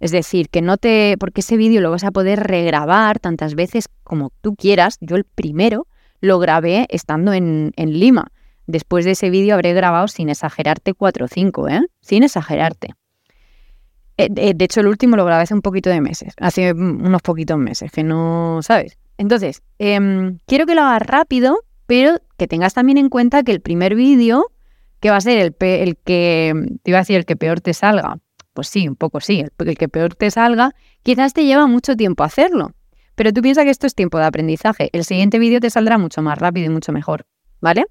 es 0.00 0.10
decir, 0.10 0.48
que 0.50 0.62
no 0.62 0.76
te. 0.76 1.16
porque 1.18 1.40
ese 1.40 1.56
vídeo 1.56 1.80
lo 1.80 1.90
vas 1.90 2.04
a 2.04 2.10
poder 2.10 2.40
regrabar 2.40 3.20
tantas 3.20 3.54
veces 3.54 3.88
como 4.02 4.30
tú 4.40 4.54
quieras. 4.54 4.98
Yo 5.00 5.16
el 5.16 5.24
primero 5.24 5.86
lo 6.20 6.38
grabé 6.38 6.86
estando 6.90 7.32
en, 7.32 7.72
Lima. 7.76 8.26
Después 8.66 9.04
de 9.04 9.12
ese 9.12 9.30
vídeo 9.30 9.54
habré 9.54 9.74
grabado 9.74 10.08
sin 10.08 10.30
exagerarte 10.30 10.94
4 10.94 11.24
o 11.26 11.28
5, 11.28 11.68
¿eh? 11.68 11.86
Sin 12.00 12.22
exagerarte. 12.22 12.94
Eh, 14.16 14.54
de 14.54 14.64
hecho, 14.64 14.80
el 14.80 14.86
último 14.86 15.16
lo 15.16 15.24
grabé 15.24 15.42
hace 15.42 15.54
un 15.54 15.62
poquito 15.62 15.90
de 15.90 16.00
meses, 16.00 16.34
hace 16.38 16.72
unos 16.72 17.20
poquitos 17.20 17.58
meses, 17.58 17.90
que 17.90 18.02
no, 18.02 18.60
¿sabes? 18.62 18.96
Entonces, 19.18 19.62
em, 19.78 20.38
quiero 20.46 20.66
que 20.66 20.74
lo 20.74 20.82
hagas 20.82 21.02
rápido, 21.02 21.58
pero 21.86 22.18
que 22.36 22.46
tengas 22.46 22.74
también 22.74 22.98
en 22.98 23.08
cuenta 23.08 23.42
que 23.42 23.52
el 23.52 23.60
primer 23.60 23.94
vídeo, 23.94 24.50
que 25.04 25.10
va 25.10 25.16
a 25.16 25.20
ser 25.20 25.36
el, 25.36 25.54
el 25.60 25.98
que, 25.98 26.54
te 26.82 26.90
iba 26.90 26.96
a 26.96 27.02
decir, 27.02 27.16
el 27.16 27.26
que 27.26 27.36
peor 27.36 27.60
te 27.60 27.74
salga, 27.74 28.20
pues 28.54 28.68
sí, 28.68 28.88
un 28.88 28.96
poco 28.96 29.20
sí, 29.20 29.44
el 29.58 29.76
que 29.76 29.86
peor 29.86 30.14
te 30.14 30.30
salga, 30.30 30.70
quizás 31.02 31.34
te 31.34 31.44
lleva 31.44 31.66
mucho 31.66 31.94
tiempo 31.94 32.24
hacerlo. 32.24 32.70
Pero 33.14 33.30
tú 33.30 33.42
piensas 33.42 33.64
que 33.64 33.70
esto 33.70 33.86
es 33.86 33.94
tiempo 33.94 34.16
de 34.16 34.24
aprendizaje. 34.24 34.88
El 34.94 35.04
siguiente 35.04 35.38
vídeo 35.38 35.60
te 35.60 35.68
saldrá 35.68 35.98
mucho 35.98 36.22
más 36.22 36.38
rápido 36.38 36.68
y 36.68 36.70
mucho 36.70 36.90
mejor, 36.90 37.26
¿vale? 37.60 37.84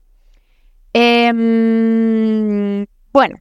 Em, 0.91 2.87
bueno, 3.11 3.37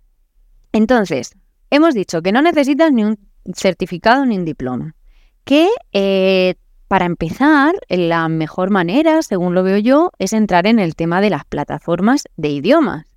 entonces, 0.72 1.34
hemos 1.70 1.94
dicho 1.94 2.20
que 2.20 2.32
no 2.32 2.42
necesitas 2.42 2.92
ni 2.92 3.04
un 3.04 3.16
certificado 3.54 4.26
ni 4.26 4.36
un 4.36 4.44
diploma. 4.44 4.96
Que 5.44 5.70
eh, 5.94 6.56
para 6.88 7.06
empezar, 7.06 7.74
la 7.88 8.28
mejor 8.28 8.68
manera, 8.68 9.22
según 9.22 9.54
lo 9.54 9.62
veo 9.62 9.78
yo, 9.78 10.10
es 10.18 10.34
entrar 10.34 10.66
en 10.66 10.78
el 10.78 10.94
tema 10.94 11.22
de 11.22 11.30
las 11.30 11.46
plataformas 11.46 12.24
de 12.36 12.50
idiomas. 12.50 13.11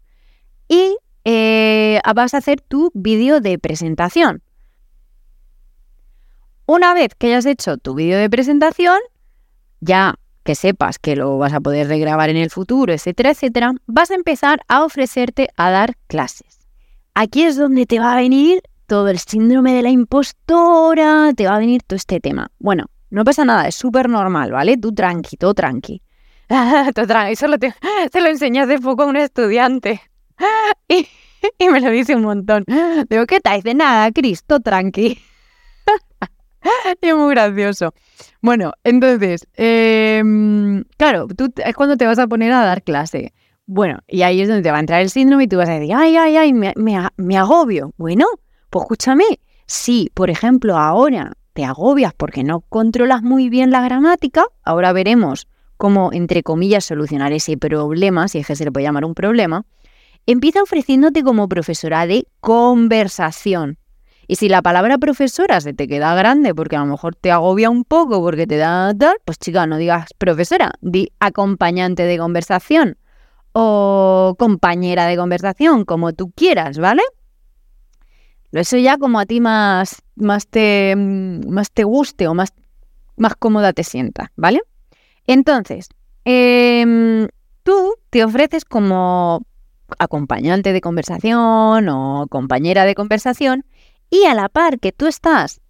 Y 0.68 0.98
eh, 1.26 2.02
vas 2.16 2.34
a 2.34 2.38
hacer 2.38 2.62
tu 2.62 2.92
vídeo 2.94 3.42
de 3.42 3.60
presentación. 3.60 4.42
Una 6.68 6.94
vez 6.94 7.14
que 7.16 7.28
hayas 7.28 7.46
hecho 7.46 7.78
tu 7.78 7.94
vídeo 7.94 8.18
de 8.18 8.30
presentación, 8.30 8.98
ya 9.82 10.16
que 10.44 10.56
sepas 10.56 11.00
que 11.00 11.16
lo 11.16 11.38
vas 11.38 11.54
a 11.54 11.60
poder 11.60 11.88
regrabar 11.88 12.30
en 12.30 12.38
el 12.38 12.50
futuro, 12.50 12.94
etcétera, 12.94 13.32
etcétera, 13.32 13.74
vas 13.88 14.12
a 14.12 14.16
empezar 14.16 14.62
a 14.68 14.84
ofrecerte 14.84 15.50
a 15.58 15.72
dar 15.72 15.96
clases. 16.08 16.60
Aquí 17.16 17.44
es 17.44 17.58
donde 17.58 17.86
te 17.86 18.00
va 18.00 18.14
a 18.14 18.18
venir 18.18 18.62
todo 18.88 19.10
el 19.10 19.20
síndrome 19.20 19.74
de 19.74 19.82
la 19.82 19.90
impostora, 19.90 21.34
te 21.36 21.48
va 21.48 21.56
a 21.56 21.60
venir 21.60 21.82
todo 21.84 21.98
este 21.98 22.20
tema. 22.20 22.52
Bueno, 22.60 22.86
no 23.10 23.24
pasa 23.24 23.46
nada, 23.46 23.68
es 23.68 23.76
súper 23.76 24.10
normal, 24.10 24.52
¿vale? 24.52 24.78
Tú 24.78 24.94
tranqui, 24.94 25.38
todo 25.38 25.54
tranqui. 25.54 26.02
todo 26.96 27.08
tranqui, 27.08 27.34
eso 27.34 27.48
lo 27.48 27.58
se 27.58 28.22
lo 28.22 28.28
enseñé 28.28 28.62
hace 28.62 28.80
poco 28.80 29.04
a 29.04 29.06
un 29.08 29.18
estudiante. 29.18 30.02
Y, 31.60 31.70
me 31.70 31.80
lo 31.80 31.92
dice 31.92 32.16
un 32.16 32.24
montón. 32.24 32.66
Digo, 33.10 33.26
¿qué 33.28 33.40
tal? 33.40 33.58
Dice, 33.58 33.76
nada, 33.76 34.12
Cristo, 34.12 34.60
tranqui. 34.60 35.20
y 37.02 37.08
es 37.08 37.16
muy 37.16 37.36
gracioso. 37.36 37.94
Bueno, 38.42 38.74
entonces, 38.84 39.48
em, 39.54 40.84
claro, 40.98 41.28
tú 41.28 41.54
es 41.56 41.76
cuando 41.76 41.98
te 41.98 42.08
vas 42.08 42.18
a 42.18 42.28
poner 42.28 42.52
a 42.52 42.66
dar 42.66 42.82
clase. 42.82 43.34
Bueno, 43.68 44.00
y 44.08 44.24
ahí 44.24 44.42
es 44.42 44.48
donde 44.48 44.64
te 44.64 44.72
va 44.72 44.78
a 44.78 44.80
entrar 44.80 45.02
el 45.02 45.12
síndrome 45.12 45.44
y 45.44 45.48
tú 45.48 45.58
vas 45.58 45.70
a 45.70 45.74
decir, 45.74 45.94
ay, 45.96 46.16
ay, 46.18 46.38
ay, 46.38 46.54
me, 46.54 46.74
me 46.76 47.38
agobio. 47.38 47.94
Bueno, 47.98 48.26
pues 48.72 48.84
escúchame, 48.84 49.26
si, 49.68 50.12
por 50.14 50.32
ejemplo, 50.32 50.78
ahora 50.78 51.34
te 51.54 51.64
agobias 51.64 52.14
porque 52.14 52.44
no 52.44 52.62
controlas 52.62 53.24
muy 53.24 53.50
bien 53.50 53.72
la 53.72 53.82
gramática, 53.82 54.46
ahora 54.64 54.94
veremos 54.94 55.48
cómo, 55.78 56.12
entre 56.14 56.44
comillas, 56.44 56.86
solucionar 56.86 57.34
ese 57.34 57.58
problema, 57.58 58.28
si 58.28 58.40
es 58.40 58.48
que 58.48 58.56
se 58.56 58.66
le 58.66 58.72
puede 58.72 58.86
llamar 58.86 59.06
un 59.06 59.16
problema, 59.16 59.66
Empieza 60.28 60.64
ofreciéndote 60.64 61.24
como 61.24 61.48
profesora 61.48 62.08
de 62.08 62.28
conversación. 62.40 63.78
Y 64.28 64.38
si 64.38 64.50
la 64.50 64.64
palabra 64.64 64.98
profesora 64.98 65.62
se 65.62 65.74
te 65.74 65.88
queda 65.88 66.16
grande 66.16 66.56
porque 66.56 66.76
a 66.76 66.80
lo 66.80 66.88
mejor 66.88 67.16
te 67.16 67.32
agobia 67.32 67.70
un 67.70 67.84
poco 67.84 68.22
porque 68.22 68.48
te 68.48 68.58
da 68.58 68.92
tal, 68.98 69.18
pues 69.24 69.38
chica, 69.38 69.68
no 69.68 69.78
digas 69.78 70.10
profesora, 70.18 70.74
di 70.82 71.12
acompañante 71.20 72.04
de 72.04 72.18
conversación 72.18 72.98
o 73.52 74.36
compañera 74.40 75.06
de 75.06 75.16
conversación, 75.16 75.86
como 75.86 76.14
tú 76.14 76.32
quieras, 76.32 76.80
¿vale? 76.80 77.04
Eso 78.52 78.78
ya 78.78 78.98
como 78.98 79.20
a 79.20 79.26
ti 79.26 79.42
más, 79.42 80.02
más, 80.16 80.48
te, 80.48 80.96
más 80.96 81.72
te 81.72 81.84
guste 81.84 82.28
o 82.28 82.34
más, 82.34 82.54
más 83.18 83.36
cómoda 83.36 83.74
te 83.74 83.84
sienta, 83.84 84.32
¿vale? 84.36 84.62
Entonces, 85.28 85.90
em, 86.24 87.28
tú 87.64 87.96
te 88.10 88.24
ofreces 88.24 88.66
como 88.66 89.46
acompañante 90.00 90.74
de 90.74 90.82
conversación 90.82 91.90
o 91.90 92.28
compañera 92.30 92.86
de 92.86 92.96
conversación 92.96 93.66
y 94.10 94.26
a 94.26 94.34
la 94.34 94.50
par 94.50 94.80
que 94.80 94.92
tú 94.92 95.08
estás 95.08 95.62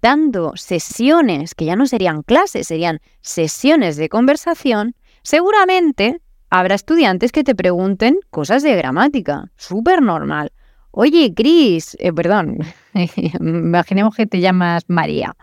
dando 0.00 0.52
sesiones, 0.56 1.54
que 1.54 1.64
ya 1.64 1.76
no 1.76 1.86
serían 1.86 2.22
clases, 2.22 2.66
serían 2.66 3.00
sesiones 3.20 3.96
de 3.96 4.08
conversación, 4.08 4.94
seguramente 5.22 6.20
habrá 6.50 6.74
estudiantes 6.74 7.32
que 7.32 7.44
te 7.44 7.54
pregunten 7.54 8.18
cosas 8.30 8.62
de 8.62 8.74
gramática. 8.76 9.50
Súper 9.56 10.02
normal. 10.02 10.52
Oye, 10.90 11.32
Cris, 11.34 11.96
eh, 12.00 12.12
perdón, 12.12 12.58
imaginemos 13.40 14.14
que 14.14 14.26
te 14.26 14.40
llamas 14.40 14.82
María. 14.88 15.34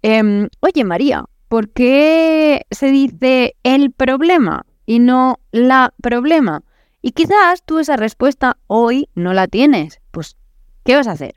Em, 0.00 0.48
oye, 0.60 0.84
María, 0.84 1.24
¿por 1.48 1.68
qué 1.70 2.64
se 2.70 2.90
dice 2.90 3.56
el 3.64 3.92
problema 3.92 4.64
y 4.86 5.00
no 5.00 5.40
la 5.52 5.92
problema? 6.00 6.62
Y 7.00 7.12
quizás 7.12 7.62
tú 7.64 7.78
esa 7.78 7.96
respuesta 7.96 8.58
hoy 8.66 9.08
no 9.14 9.32
la 9.32 9.46
tienes. 9.46 10.00
Pues, 10.10 10.36
¿qué 10.84 10.96
vas 10.96 11.06
a 11.06 11.12
hacer? 11.12 11.36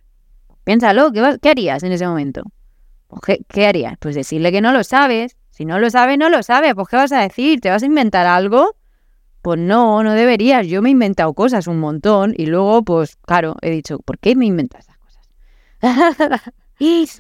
Piénsalo, 0.64 1.12
¿qué, 1.12 1.38
qué 1.42 1.50
harías 1.50 1.84
en 1.84 1.92
ese 1.92 2.08
momento? 2.08 2.44
Pues, 3.08 3.40
¿Qué, 3.48 3.68
harías? 3.68 3.98
Pues 4.00 4.16
decirle 4.16 4.52
que 4.52 4.62
no 4.62 4.72
lo 4.72 4.84
sabes. 4.84 5.38
Si 5.50 5.66
no 5.66 5.80
lo 5.80 5.90
sabe, 5.90 6.18
no 6.18 6.30
lo 6.30 6.44
sabe. 6.44 6.74
Pues, 6.74 6.88
¿qué 6.88 6.96
vas 6.96 7.12
a 7.12 7.22
decir? 7.22 7.60
¿Te 7.60 7.70
vas 7.70 7.84
a 7.84 7.86
inventar 7.86 8.26
algo? 8.26 8.76
Pues 9.42 9.60
no, 9.60 10.04
no 10.04 10.14
deberías. 10.14 10.68
Yo 10.68 10.82
me 10.82 10.90
he 10.90 10.92
inventado 10.92 11.34
cosas 11.34 11.68
un 11.68 11.80
montón 11.80 12.34
y 12.38 12.46
luego, 12.46 12.84
pues 12.84 13.18
claro, 13.18 13.56
he 13.62 13.70
dicho, 13.70 14.00
¿por 14.00 14.18
qué 14.20 14.36
me 14.36 14.46
inventas 14.46 14.88
esas 14.88 14.98
cosas? 14.98 16.54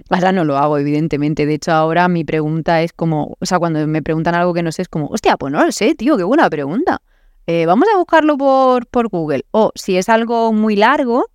ahora 0.10 0.32
no 0.32 0.44
lo 0.44 0.58
hago, 0.58 0.78
evidentemente. 0.78 1.46
De 1.46 1.56
hecho, 1.56 1.72
ahora 1.72 2.08
mi 2.08 2.24
pregunta 2.24 2.82
es 2.82 2.94
como, 2.94 3.38
o 3.40 3.46
sea, 3.46 3.60
cuando 3.60 3.86
me 3.88 4.02
preguntan 4.02 4.36
algo 4.36 4.54
que 4.54 4.64
no 4.64 4.72
sé, 4.72 4.84
es 4.84 4.90
como, 4.90 5.08
hostia, 5.08 5.38
pues 5.38 5.52
no 5.52 5.64
lo 5.64 5.72
sé, 5.72 5.96
tío, 5.96 6.18
qué 6.18 6.24
buena 6.24 6.50
pregunta. 6.50 7.02
Eh, 7.48 7.66
vamos 7.66 7.88
a 7.94 7.98
buscarlo 7.98 8.38
por, 8.38 8.88
por 8.88 9.10
Google. 9.10 9.46
O 9.52 9.72
si 9.76 9.98
es 9.98 10.10
algo 10.10 10.54
muy 10.54 10.76
largo, 10.76 11.28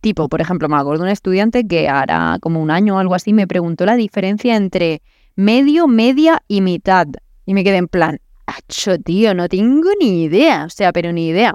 tipo, 0.00 0.28
por 0.28 0.40
ejemplo, 0.40 0.68
me 0.68 0.76
acuerdo 0.76 1.02
de 1.02 1.08
un 1.08 1.12
estudiante 1.12 1.66
que 1.66 1.88
hará 1.88 2.38
como 2.40 2.60
un 2.60 2.70
año 2.70 2.96
o 2.96 2.98
algo 2.98 3.14
así 3.14 3.32
me 3.32 3.46
preguntó 3.46 3.86
la 3.86 3.96
diferencia 3.96 4.56
entre 4.56 5.02
medio, 5.36 5.86
media 5.86 6.42
y 6.48 6.60
mitad. 6.60 7.06
Y 7.46 7.54
me 7.54 7.64
quedé 7.64 7.78
en 7.78 7.88
plan, 7.88 8.20
acho, 8.46 8.98
tío, 8.98 9.34
no 9.34 9.48
tengo 9.48 9.90
ni 10.00 10.24
idea. 10.24 10.64
O 10.66 10.70
sea, 10.70 10.92
pero 10.92 11.12
ni 11.12 11.28
idea. 11.28 11.54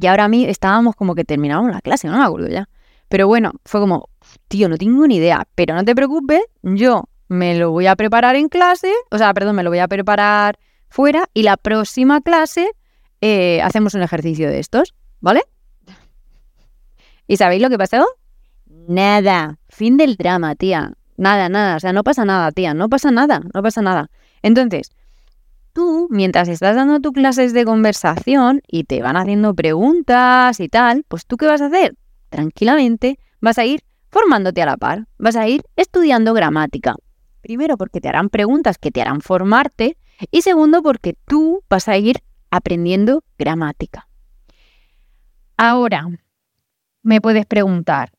Y 0.00 0.06
ahora 0.06 0.24
a 0.24 0.28
mí 0.28 0.44
estábamos 0.44 0.94
como 0.94 1.14
que 1.14 1.24
terminábamos 1.24 1.72
la 1.72 1.80
clase, 1.80 2.08
no 2.08 2.18
me 2.18 2.24
acuerdo 2.24 2.48
ya. 2.48 2.68
Pero 3.08 3.26
bueno, 3.26 3.52
fue 3.64 3.80
como, 3.80 4.10
tío, 4.48 4.68
no 4.68 4.76
tengo 4.76 5.06
ni 5.06 5.16
idea. 5.16 5.46
Pero 5.54 5.74
no 5.74 5.84
te 5.84 5.94
preocupes, 5.94 6.42
yo 6.62 7.04
me 7.28 7.58
lo 7.58 7.70
voy 7.70 7.86
a 7.86 7.96
preparar 7.96 8.36
en 8.36 8.48
clase, 8.48 8.92
o 9.10 9.18
sea, 9.18 9.32
perdón, 9.34 9.56
me 9.56 9.62
lo 9.62 9.70
voy 9.70 9.80
a 9.80 9.88
preparar 9.88 10.58
fuera 10.88 11.28
y 11.34 11.42
la 11.42 11.56
próxima 11.56 12.20
clase 12.22 12.70
eh, 13.20 13.60
hacemos 13.62 13.94
un 13.94 14.02
ejercicio 14.02 14.48
de 14.48 14.58
estos, 14.58 14.94
¿vale? 15.20 15.42
¿Y 17.26 17.36
sabéis 17.36 17.62
lo 17.62 17.68
que 17.68 17.78
pasó? 17.78 18.06
Nada. 18.66 19.58
Fin 19.68 19.96
del 19.96 20.16
drama, 20.16 20.54
tía. 20.54 20.94
Nada, 21.16 21.48
nada. 21.48 21.76
O 21.76 21.80
sea, 21.80 21.92
no 21.92 22.02
pasa 22.04 22.24
nada, 22.24 22.50
tía. 22.52 22.74
No 22.74 22.88
pasa 22.88 23.10
nada. 23.10 23.42
No 23.52 23.62
pasa 23.62 23.82
nada. 23.82 24.10
Entonces, 24.42 24.90
tú, 25.74 26.08
mientras 26.10 26.48
estás 26.48 26.74
dando 26.74 27.00
tus 27.00 27.12
clases 27.12 27.52
de 27.52 27.64
conversación 27.64 28.62
y 28.66 28.84
te 28.84 29.02
van 29.02 29.16
haciendo 29.16 29.54
preguntas 29.54 30.58
y 30.60 30.68
tal, 30.68 31.04
pues 31.06 31.26
tú 31.26 31.36
qué 31.36 31.46
vas 31.46 31.60
a 31.60 31.66
hacer? 31.66 31.96
Tranquilamente 32.30 33.18
vas 33.40 33.58
a 33.58 33.66
ir 33.66 33.82
formándote 34.10 34.62
a 34.62 34.66
la 34.66 34.76
par. 34.76 35.06
Vas 35.18 35.36
a 35.36 35.46
ir 35.48 35.62
estudiando 35.76 36.32
gramática. 36.32 36.96
Primero 37.42 37.76
porque 37.76 38.00
te 38.00 38.08
harán 38.08 38.30
preguntas 38.30 38.78
que 38.78 38.90
te 38.90 39.02
harán 39.02 39.20
formarte 39.20 39.98
y 40.30 40.42
segundo 40.42 40.82
porque 40.82 41.14
tú 41.26 41.62
vas 41.68 41.88
a 41.88 41.96
ir 41.96 42.22
aprendiendo 42.50 43.24
gramática. 43.38 44.08
Ahora, 45.56 46.08
me 47.02 47.20
puedes 47.20 47.46
preguntar, 47.46 48.12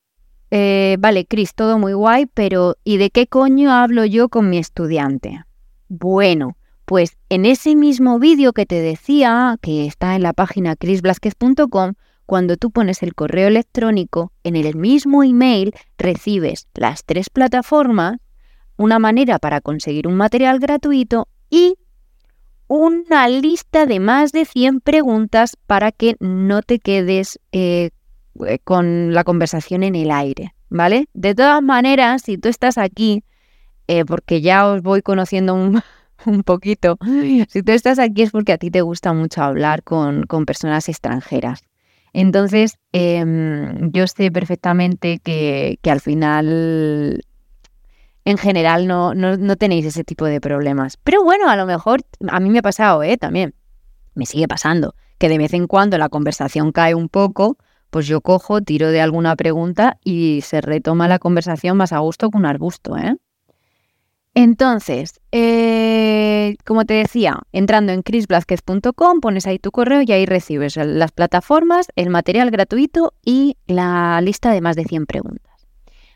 eh, 0.52 0.98
vale, 1.00 1.26
Cris, 1.26 1.54
todo 1.54 1.78
muy 1.78 1.94
guay, 1.94 2.26
pero 2.26 2.76
¿y 2.84 2.98
de 2.98 3.12
qué 3.12 3.28
coño 3.28 3.72
hablo 3.72 4.04
yo 4.06 4.30
con 4.30 4.50
mi 4.50 4.58
estudiante? 4.58 5.44
Bueno, 5.88 6.58
pues 6.86 7.18
en 7.30 7.46
ese 7.46 7.76
mismo 7.76 8.18
vídeo 8.18 8.52
que 8.52 8.65
te 8.65 8.82
decía, 8.82 9.58
que 9.62 9.86
está 9.86 10.15
en 10.15 10.24
la 10.24 10.34
página 10.34 10.76
chrisblasquez.com, 10.76 11.94
cuando 12.26 12.58
tú 12.58 12.72
pones 12.72 13.04
el 13.04 13.15
correo 13.15 13.48
electrónico, 13.48 14.34
en 14.44 14.56
el 14.56 14.76
mismo 14.76 15.24
email 15.24 15.74
recibes 15.98 16.68
las 16.74 17.04
tres 17.04 17.30
plataformas, 17.30 18.18
una 18.78 18.98
manera 18.98 19.39
para 19.39 19.62
conseguir 19.62 20.08
un 20.08 20.15
material 20.15 20.60
gratuito 20.60 21.28
y 21.50 21.76
una 22.69 23.27
lista 23.27 23.86
de 23.88 23.99
más 23.99 24.32
de 24.32 24.45
100 24.45 24.79
preguntas 24.79 25.58
para 25.65 25.91
que 25.91 26.15
no 26.19 26.62
te 26.62 26.79
quedes 26.79 27.39
eh, 27.51 27.89
eh, 28.45 28.60
con 28.63 29.13
la 29.13 29.23
conversación 29.23 29.82
en 29.82 29.95
el 29.95 30.12
aire, 30.12 30.53
¿vale? 30.69 31.08
De 31.13 31.34
todas 31.34 31.62
maneras, 31.63 32.21
si 32.21 32.38
tú 32.38 32.47
estás 32.47 32.77
aquí, 32.77 33.23
eh, 33.88 34.05
porque 34.05 34.41
ya 34.41 34.67
os 34.67 34.84
voy 34.84 35.01
conociendo 35.01 35.55
un, 35.55 35.82
poquito, 36.45 36.97
si 37.49 37.63
tú 37.63 37.71
estás 37.71 37.97
aquí 37.97 38.21
es 38.21 38.32
porque 38.32 38.53
a 38.53 38.60
ti 38.60 38.69
te 38.69 38.82
gusta 38.82 39.13
mucho 39.13 39.41
hablar 39.41 39.82
con, 39.84 40.25
personas 40.45 40.88
extranjeras. 40.89 41.63
Entonces, 42.13 42.77
em, 42.91 43.91
yo 43.91 44.05
sé 44.05 44.32
perfectamente 44.32 45.19
que, 45.19 45.79
al 45.89 46.01
final, 46.01 47.23
en 48.30 48.38
general, 48.38 48.88
no, 48.88 49.13
no, 49.13 49.56
tenéis 49.56 49.86
ese 49.86 50.04
tipo 50.04 50.26
de 50.26 50.39
problemas. 50.39 50.98
Pero 51.04 51.24
bueno, 51.24 51.50
a 51.50 51.56
lo 51.56 51.65
mejor 51.65 52.02
a 52.28 52.39
mí 52.39 52.50
me 52.50 52.60
ha 52.60 52.63
pasado, 52.63 53.04
¿eh? 53.04 53.18
También. 53.18 53.56
Me 54.13 54.26
sigue 54.26 54.48
pasando 54.48 54.96
que 55.18 55.30
de 55.30 55.38
vez 55.38 55.54
en 55.54 55.68
cuando 55.68 55.98
la 55.98 56.10
conversación 56.10 56.72
cae 56.72 56.96
un 56.96 57.10
poco 57.10 57.58
pues 57.89 58.08
yo 58.08 58.22
cojo, 58.22 58.62
tiro 58.62 58.92
de 58.92 59.02
alguna 59.02 59.36
pregunta 59.36 59.98
y 60.04 60.42
se 60.42 60.62
retoma 60.62 61.08
la 61.08 61.20
conversación 61.20 61.78
más 61.78 61.92
a 61.92 62.00
gusto 62.00 62.30
que 62.30 62.38
un 62.38 62.46
arbusto. 62.46 62.96
¿eh? 62.98 63.15
Entonces, 64.36 65.20
eh, 65.32 66.56
como 66.65 66.86
te 66.86 66.94
decía, 66.94 67.39
entrando 67.52 67.92
en 67.92 68.04
chrisblazquez.com, 68.04 69.22
pones 69.22 69.48
ahí 69.48 69.58
tu 69.60 69.72
correo 69.72 70.02
y 70.06 70.12
ahí 70.12 70.26
recibes 70.26 70.78
las 70.78 71.12
plataformas, 71.12 71.88
el 71.96 72.10
material 72.10 72.52
gratuito 72.52 73.13
y 73.26 73.58
la 73.65 74.22
lista 74.22 74.52
de 74.52 74.62
más 74.62 74.76
de 74.76 74.86
100 74.86 75.08
preguntas. 75.08 75.68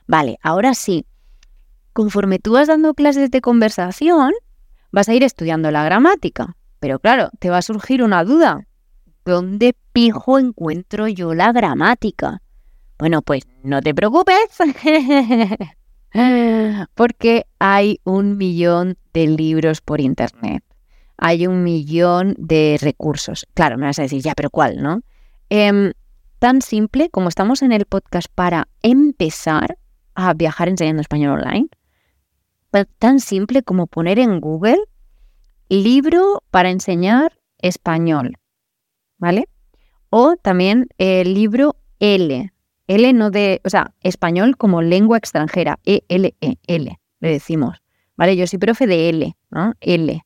Vale, 0.06 0.38
ahora 0.43 0.76
sí, 0.76 1.06
conforme 1.93 2.39
tú 2.39 2.53
vas 2.53 2.67
dando 2.67 2.93
clases 2.93 3.32
de 3.32 3.41
conversación, 3.41 4.34
vas 4.91 5.10
a 5.10 5.13
ir 5.13 5.23
estudiando 5.23 5.71
la 5.71 5.84
gramática. 5.86 6.56
Pero 6.79 6.99
claro, 6.99 7.29
te 7.39 7.49
va 7.49 7.60
a 7.60 7.62
surgir 7.62 8.03
una 8.03 8.23
duda. 8.23 8.67
¿dónde 9.25 9.75
pijo 9.91 10.39
encuentro 10.39 11.08
yo 11.08 11.34
la 11.34 11.51
gramática? 11.51 12.41
Bueno, 12.99 13.21
pues 13.21 13.43
no 13.63 13.82
te 13.82 13.93
preocupes, 13.93 14.36
porque 16.95 17.45
hay 17.60 17.99
un 18.03 18.38
millón 18.38 18.97
de 19.13 19.27
libros 19.27 19.82
por 19.82 19.99
internet. 19.99 20.63
Hay 21.17 21.47
un 21.47 21.63
millón 21.63 22.36
de 22.38 22.77
recursos. 22.82 23.45
Claro, 23.53 23.77
me 23.77 23.86
vas 23.86 23.99
a 23.99 24.03
decir, 24.03 24.21
ya, 24.21 24.34
pero 24.36 24.49
¿cuál, 24.49 24.82
no? 24.82 25.01
Em, 25.49 25.93
tan 26.39 26.62
simple 26.62 27.10
como 27.10 27.29
estamos 27.29 27.62
en 27.62 27.71
el 27.71 27.86
podcast 27.86 28.27
para 28.34 28.67
empezar 28.82 29.77
a 30.15 30.34
viajar 30.34 30.69
enseñando 30.69 31.01
español 31.01 31.41
online. 31.41 31.67
Tan 32.99 33.19
simple 33.19 33.63
como 33.63 33.88
poner 33.88 34.19
en 34.19 34.39
Google 34.39 34.79
libro 35.69 36.43
para 36.51 36.69
enseñar 36.69 37.39
español 37.59 38.38
¿vale? 39.23 39.47
O 40.09 40.36
también 40.36 40.89
el 40.97 41.33
libro 41.33 41.77
L. 41.99 42.51
L 42.88 43.13
no 43.13 43.31
de, 43.31 43.62
o 43.63 43.69
sea, 43.69 43.93
español 44.01 44.57
como 44.57 44.81
lengua 44.81 45.17
extranjera, 45.17 45.79
E-L-E, 45.86 46.57
L, 46.67 46.99
le 47.21 47.29
decimos. 47.29 47.81
¿Vale? 48.17 48.36
Yo 48.36 48.45
soy 48.45 48.59
profe 48.59 48.86
de 48.86 49.07
L, 49.09 49.33
¿no? 49.49 49.73
L. 49.79 50.21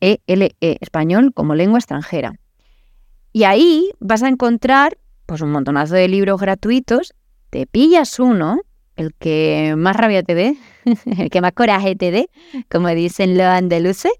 E-L-E, 0.00 0.56
-E, 0.60 0.78
español 0.80 1.32
como 1.34 1.54
lengua 1.54 1.78
extranjera. 1.78 2.40
Y 3.34 3.44
ahí 3.44 3.90
vas 4.00 4.22
a 4.22 4.28
encontrar 4.28 4.96
pues 5.26 5.42
un 5.42 5.52
montonazo 5.52 5.94
de 5.94 6.08
libros 6.08 6.40
gratuitos, 6.40 7.12
te 7.50 7.66
pillas 7.66 8.18
uno, 8.18 8.62
el 8.96 9.12
que 9.14 9.74
más 9.76 9.94
rabia 9.94 10.22
te 10.22 10.34
dé, 10.34 10.56
el 11.18 11.30
que 11.30 11.40
más 11.40 11.52
coraje 11.52 11.96
te 11.96 12.10
dé, 12.10 12.30
como 12.70 12.88
dicen 12.88 13.36
los 13.36 13.46
andaluces, 13.46 14.12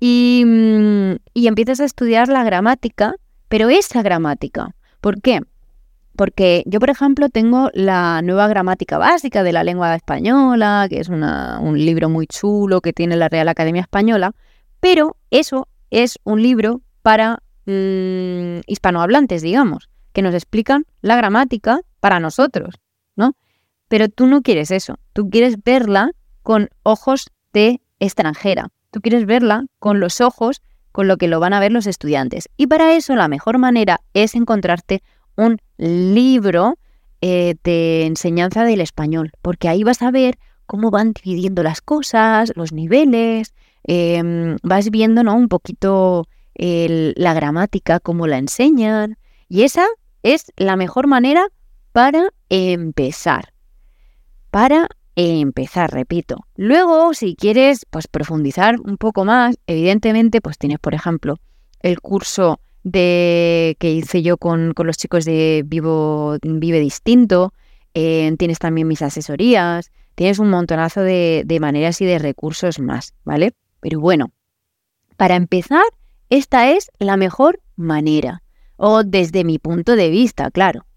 y, 0.00 0.44
mm, 0.46 1.16
y 1.34 1.46
empiezas 1.48 1.80
a 1.80 1.84
estudiar 1.84 2.28
la 2.28 2.44
gramática 2.44 3.14
pero 3.48 3.68
esa 3.70 4.02
gramática. 4.02 4.74
¿Por 5.00 5.20
qué? 5.20 5.40
Porque 6.16 6.64
yo, 6.66 6.80
por 6.80 6.90
ejemplo, 6.90 7.28
tengo 7.28 7.70
la 7.74 8.22
nueva 8.22 8.48
gramática 8.48 8.98
básica 8.98 9.42
de 9.42 9.52
la 9.52 9.64
lengua 9.64 9.94
española, 9.94 10.86
que 10.88 11.00
es 11.00 11.08
un 11.08 11.78
libro 11.78 12.08
muy 12.08 12.26
chulo 12.26 12.80
que 12.80 12.92
tiene 12.92 13.16
la 13.16 13.28
Real 13.28 13.48
Academia 13.48 13.82
Española, 13.82 14.32
pero 14.80 15.16
eso 15.30 15.68
es 15.90 16.18
un 16.24 16.42
libro 16.42 16.82
para 17.02 17.38
mm, 17.66 18.60
hispanohablantes, 18.66 19.42
digamos, 19.42 19.88
que 20.12 20.22
nos 20.22 20.34
explican 20.34 20.84
la 21.02 21.16
gramática 21.16 21.80
para 22.00 22.20
nosotros, 22.20 22.74
¿no? 23.16 23.34
Pero 23.88 24.08
tú 24.08 24.26
no 24.26 24.42
quieres 24.42 24.70
eso, 24.70 24.98
tú 25.12 25.30
quieres 25.30 25.62
verla 25.62 26.12
con 26.42 26.68
ojos 26.82 27.30
de 27.52 27.80
extranjera, 27.98 28.68
tú 28.90 29.00
quieres 29.00 29.26
verla 29.26 29.66
con 29.78 30.00
los 30.00 30.20
ojos 30.20 30.62
con 30.92 31.06
lo 31.08 31.16
que 31.16 31.28
lo 31.28 31.40
van 31.40 31.52
a 31.52 31.60
ver 31.60 31.72
los 31.72 31.86
estudiantes. 31.86 32.48
Y 32.56 32.66
para 32.66 32.94
eso 32.94 33.14
la 33.14 33.28
mejor 33.28 33.58
manera 33.58 34.00
es 34.14 34.34
encontrarte 34.34 35.02
un 35.36 35.58
libro 35.76 36.78
eh, 37.20 37.54
de 37.64 38.06
enseñanza 38.06 38.64
del 38.64 38.80
español, 38.80 39.32
porque 39.42 39.68
ahí 39.68 39.84
vas 39.84 40.02
a 40.02 40.10
ver 40.10 40.38
cómo 40.66 40.90
van 40.90 41.12
dividiendo 41.12 41.62
las 41.62 41.80
cosas, 41.80 42.52
los 42.54 42.72
niveles, 42.72 43.54
em, 43.84 44.56
vas 44.62 44.90
viendo 44.90 45.22
¿no? 45.22 45.34
un 45.34 45.48
poquito 45.48 46.26
la 46.60 47.34
gramática, 47.34 48.00
cómo 48.00 48.26
la 48.26 48.38
enseñan, 48.38 49.16
y 49.48 49.62
esa 49.62 49.86
es 50.24 50.52
la 50.56 50.74
mejor 50.74 51.06
manera 51.06 51.46
para 51.92 52.30
empezar, 52.48 53.52
para 54.50 54.88
empezar, 55.16 55.90
repito. 55.90 56.46
Luego, 56.54 57.12
si 57.14 57.34
quieres 57.34 57.86
pues, 57.90 58.06
profundizar 58.06 58.76
un 58.80 58.96
poco 58.96 59.24
más, 59.24 59.56
evidentemente, 59.66 60.40
pues 60.40 60.58
tienes, 60.58 60.78
por 60.78 60.94
ejemplo, 60.94 61.36
el 61.80 62.00
curso 62.00 62.60
de 62.84 63.76
que 63.80 63.92
hice 63.92 64.22
yo 64.22 64.36
con, 64.36 64.74
los 64.76 64.96
chicos 64.96 65.24
de 65.24 65.64
Vivo 65.66 66.36
Vive 66.42 66.80
Distinto, 66.80 67.52
eh, 67.94 68.32
tienes 68.38 68.58
también 68.58 68.86
mis 68.86 69.02
asesorías, 69.02 69.90
tienes 70.14 70.38
un 70.38 70.50
montonazo 70.50 71.00
de, 71.00 71.42
de 71.44 71.60
maneras 71.60 72.00
y 72.00 72.06
de 72.06 72.18
recursos 72.18 72.78
más, 72.78 73.14
¿vale? 73.24 73.54
Pero 73.80 74.00
bueno, 74.00 74.30
para 75.16 75.34
empezar, 75.34 75.84
esta 76.30 76.70
es 76.70 76.90
la 76.98 77.16
mejor 77.16 77.60
manera, 77.74 78.42
o 78.76 79.02
desde 79.02 79.44
mi 79.44 79.58
punto 79.58 79.96
de 79.96 80.10
vista, 80.10 80.50
claro. 80.50 80.87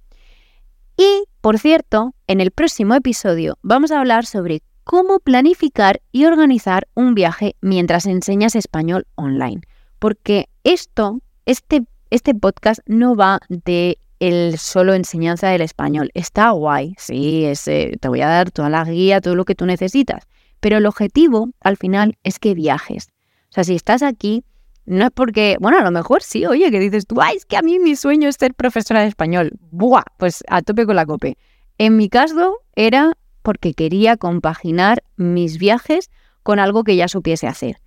Y, 1.04 1.24
por 1.42 1.58
cierto, 1.58 2.14
en 2.28 2.42
el 2.42 2.52
próximo 2.52 2.94
episodio 2.94 3.58
vamos 3.64 3.90
a 3.90 4.00
hablar 4.00 4.28
sobre 4.28 4.62
cómo 4.84 5.18
planificar 5.18 6.00
y 6.12 6.26
organizar 6.26 6.88
un 6.94 7.16
viaje 7.16 7.56
mientras 7.60 8.06
enseñas 8.06 8.56
español 8.56 9.08
online. 9.16 9.62
Porque 9.98 10.48
esto, 10.64 11.18
este, 11.48 11.86
este 12.12 12.36
podcast 12.36 12.82
no 12.86 13.16
va 13.16 13.40
de 13.50 13.98
el 14.20 14.60
solo 14.60 14.94
enseñanza 14.94 15.50
del 15.50 15.62
español. 15.62 16.12
Está 16.14 16.52
guay, 16.52 16.94
sí, 17.00 17.46
ese, 17.46 17.98
te 18.00 18.08
voy 18.08 18.22
a 18.22 18.28
dar 18.28 18.52
toda 18.52 18.70
la 18.70 18.84
guía, 18.84 19.22
todo 19.22 19.34
lo 19.34 19.46
que 19.46 19.56
tú 19.56 19.66
necesitas. 19.66 20.28
Pero 20.60 20.78
el 20.78 20.86
objetivo, 20.86 21.50
al 21.62 21.78
final, 21.78 22.16
es 22.22 22.38
que 22.38 22.54
viajes. 22.54 23.08
O 23.50 23.54
sea, 23.54 23.64
si 23.64 23.74
estás 23.74 24.04
aquí, 24.04 24.44
no 24.86 25.06
es 25.06 25.12
porque, 25.12 25.58
bueno, 25.60 25.78
a 25.78 25.84
lo 25.84 25.92
mejor 25.92 26.24
sí, 26.24 26.46
oye, 26.46 26.72
que 26.72 26.80
dices 26.80 27.06
tú, 27.06 27.22
ay, 27.22 27.38
es 27.38 27.46
que 27.46 27.58
a 27.58 27.62
mí 27.62 27.80
mi 27.80 27.96
sueño 27.96 28.28
es 28.28 28.36
ser 28.40 28.54
profesora 28.54 29.02
de 29.02 29.08
español. 29.08 29.52
Buah, 29.72 30.04
pues 30.18 30.44
a 30.48 30.62
tope 30.62 30.86
con 30.86 30.96
la 30.96 31.06
cope. 31.06 31.38
En 31.78 31.98
mi 31.98 32.10
caso 32.10 32.60
era 32.76 33.14
porque 33.42 33.74
quería 33.74 34.18
compaginar 34.18 35.04
mis 35.18 35.58
viajes 35.58 36.10
con 36.44 36.60
algo 36.60 36.84
que 36.84 36.96
ya 36.96 37.08
supiese 37.08 37.48
hacer, 37.48 37.78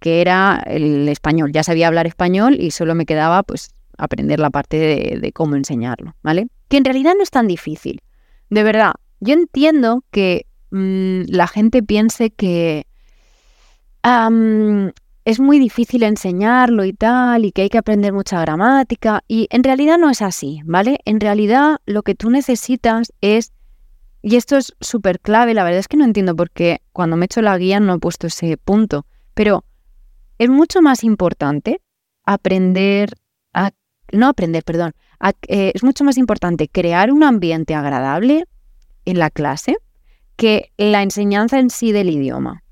que 0.00 0.20
era 0.20 0.62
el 0.66 1.08
español. 1.08 1.52
Ya 1.52 1.62
sabía 1.62 1.88
hablar 1.88 2.06
español 2.06 2.56
y 2.60 2.70
solo 2.70 2.94
me 2.94 3.06
quedaba 3.06 3.42
pues 3.42 3.70
aprender 3.98 4.40
la 4.40 4.50
parte 4.50 4.76
de, 5.20 5.32
cómo 5.32 5.56
enseñarlo, 5.56 6.14
¿vale? 6.22 6.48
Que 6.68 6.78
en 6.78 6.84
realidad 6.84 7.14
no 7.16 7.22
es 7.22 7.30
tan 7.30 7.46
difícil. 7.46 8.00
De 8.50 8.62
verdad, 8.62 8.94
yo 9.20 9.34
entiendo 9.34 10.04
que 10.10 10.46
mm, 10.70 11.22
la 11.28 11.46
gente 11.46 11.82
piense 11.82 12.30
que 12.30 12.86
es 15.24 15.40
muy 15.40 15.58
difícil 15.58 16.02
enseñarlo 16.02 16.84
y 16.84 16.92
tal, 16.92 17.44
y 17.44 17.52
que 17.52 17.62
hay 17.62 17.68
que 17.70 17.78
aprender 17.78 18.12
mucha 18.12 18.40
gramática, 18.40 19.24
y 19.26 19.48
en 19.50 19.64
realidad 19.64 19.98
no 19.98 20.10
es 20.10 20.22
así, 20.22 20.60
¿vale? 20.64 21.00
En 21.04 21.20
realidad 21.20 21.78
lo 21.86 22.02
que 22.02 22.14
tú 22.14 22.30
necesitas 22.30 23.12
es, 23.20 23.52
y 24.22 24.36
esto 24.36 24.56
es 24.56 24.74
súper 24.80 25.20
clave, 25.20 25.54
la 25.54 25.64
verdad 25.64 25.80
es 25.80 25.88
que 25.88 25.96
no 25.96 26.04
entiendo 26.04 26.36
por 26.36 26.50
qué 26.50 26.82
cuando 26.92 27.16
me 27.16 27.24
he 27.24 27.26
hecho 27.26 27.42
la 27.42 27.56
guía 27.56 27.80
no 27.80 27.94
he 27.94 27.98
puesto 27.98 28.26
ese 28.26 28.56
punto, 28.58 29.06
pero 29.32 29.64
es 30.38 30.50
mucho 30.50 30.82
más 30.82 31.04
importante 31.04 31.80
aprender 32.24 33.14
a, 33.54 33.70
no 34.12 34.28
aprender, 34.28 34.62
perdón, 34.62 34.92
eh, 35.48 35.72
es 35.74 35.82
mucho 35.82 36.04
más 36.04 36.18
importante 36.18 36.68
crear 36.68 37.10
un 37.10 37.22
ambiente 37.22 37.74
agradable 37.74 38.44
en 39.06 39.18
la 39.18 39.30
clase 39.30 39.76
que 40.36 40.72
la 40.76 41.02
enseñanza 41.02 41.58
en 41.58 41.70
sí 41.70 41.92
del 41.92 42.10
idioma. 42.10 42.63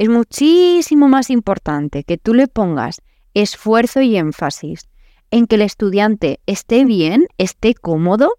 Es 0.00 0.08
muchísimo 0.08 1.10
más 1.10 1.28
importante 1.28 2.04
que 2.04 2.16
tú 2.16 2.32
le 2.32 2.48
pongas 2.48 3.02
esfuerzo 3.34 4.00
y 4.00 4.16
énfasis 4.16 4.88
en 5.30 5.46
que 5.46 5.56
el 5.56 5.60
estudiante 5.60 6.40
esté 6.46 6.86
bien, 6.86 7.26
esté 7.36 7.74
cómodo 7.74 8.32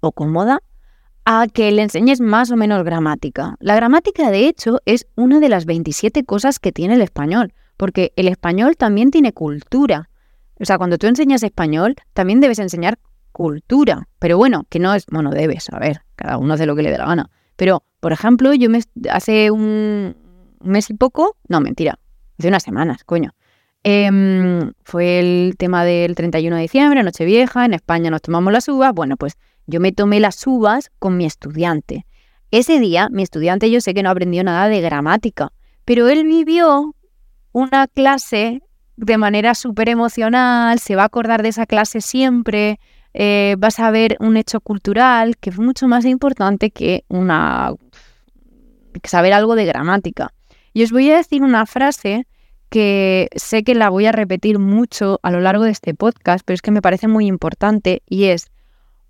o 0.00 0.10
cómoda, 0.10 0.64
a 1.24 1.46
que 1.46 1.70
le 1.70 1.82
enseñes 1.82 2.20
más 2.20 2.50
o 2.50 2.56
menos 2.56 2.82
gramática. 2.82 3.54
La 3.60 3.76
gramática, 3.76 4.28
de 4.32 4.48
hecho, 4.48 4.80
es 4.86 5.06
una 5.14 5.38
de 5.38 5.50
las 5.50 5.66
27 5.66 6.24
cosas 6.24 6.58
que 6.58 6.72
tiene 6.72 6.94
el 6.94 7.02
español, 7.02 7.54
porque 7.76 8.12
el 8.16 8.26
español 8.26 8.76
también 8.76 9.12
tiene 9.12 9.32
cultura. 9.32 10.10
O 10.58 10.64
sea, 10.64 10.78
cuando 10.78 10.98
tú 10.98 11.06
enseñas 11.06 11.44
español, 11.44 11.94
también 12.12 12.40
debes 12.40 12.58
enseñar 12.58 12.98
cultura. 13.30 14.08
Pero 14.18 14.36
bueno, 14.36 14.66
que 14.68 14.80
no 14.80 14.92
es, 14.94 15.06
bueno, 15.06 15.30
debes, 15.30 15.68
a 15.70 15.78
ver, 15.78 16.02
cada 16.16 16.38
uno 16.38 16.54
hace 16.54 16.66
lo 16.66 16.74
que 16.74 16.82
le 16.82 16.90
dé 16.90 16.98
la 16.98 17.06
gana. 17.06 17.30
Pero, 17.54 17.84
por 18.00 18.12
ejemplo, 18.12 18.52
yo 18.52 18.68
me, 18.68 18.82
hace 19.08 19.52
un 19.52 20.25
mes 20.66 20.90
y 20.90 20.94
poco, 20.94 21.36
no, 21.48 21.60
mentira, 21.60 21.98
hace 22.38 22.48
unas 22.48 22.62
semanas, 22.62 23.04
coño. 23.04 23.34
Em, 23.82 24.72
fue 24.82 25.20
el 25.20 25.54
tema 25.56 25.84
del 25.84 26.16
31 26.16 26.56
de 26.56 26.62
diciembre, 26.62 27.02
Nochevieja, 27.02 27.64
en 27.64 27.74
España 27.74 28.10
nos 28.10 28.22
tomamos 28.22 28.52
las 28.52 28.68
uvas. 28.68 28.92
Bueno, 28.92 29.16
pues 29.16 29.34
yo 29.66 29.80
me 29.80 29.92
tomé 29.92 30.18
las 30.18 30.44
uvas 30.46 30.90
con 30.98 31.16
mi 31.16 31.24
estudiante. 31.24 32.04
Ese 32.50 32.80
día, 32.80 33.08
mi 33.10 33.22
estudiante 33.22 33.70
yo 33.70 33.80
sé 33.80 33.94
que 33.94 34.02
no 34.02 34.10
aprendió 34.10 34.42
nada 34.42 34.68
de 34.68 34.80
gramática, 34.80 35.52
pero 35.84 36.08
él 36.08 36.24
vivió 36.24 36.94
una 37.52 37.86
clase 37.86 38.62
de 38.96 39.18
manera 39.18 39.54
súper 39.54 39.88
emocional, 39.88 40.78
se 40.78 40.96
va 40.96 41.02
a 41.02 41.06
acordar 41.06 41.42
de 41.42 41.50
esa 41.50 41.66
clase 41.66 42.00
siempre, 42.00 42.80
eh, 43.14 43.56
vas 43.58 43.78
a 43.78 43.90
ver 43.90 44.16
un 44.20 44.36
hecho 44.36 44.60
cultural 44.60 45.36
que 45.36 45.50
es 45.50 45.58
mucho 45.58 45.86
más 45.88 46.04
importante 46.04 46.70
que 46.70 47.04
una 47.08 47.72
saber 49.04 49.32
algo 49.32 49.54
de 49.54 49.64
gramática. 49.64 50.32
Y 50.76 50.82
os 50.82 50.92
voy 50.92 51.10
a 51.10 51.16
decir 51.16 51.42
una 51.42 51.64
frase 51.64 52.26
que 52.68 53.30
sé 53.34 53.64
que 53.64 53.74
la 53.74 53.88
voy 53.88 54.04
a 54.04 54.12
repetir 54.12 54.58
mucho 54.58 55.20
a 55.22 55.30
lo 55.30 55.40
largo 55.40 55.64
de 55.64 55.70
este 55.70 55.94
podcast, 55.94 56.44
pero 56.44 56.54
es 56.54 56.60
que 56.60 56.70
me 56.70 56.82
parece 56.82 57.08
muy 57.08 57.24
importante 57.24 58.02
y 58.06 58.24
es, 58.24 58.50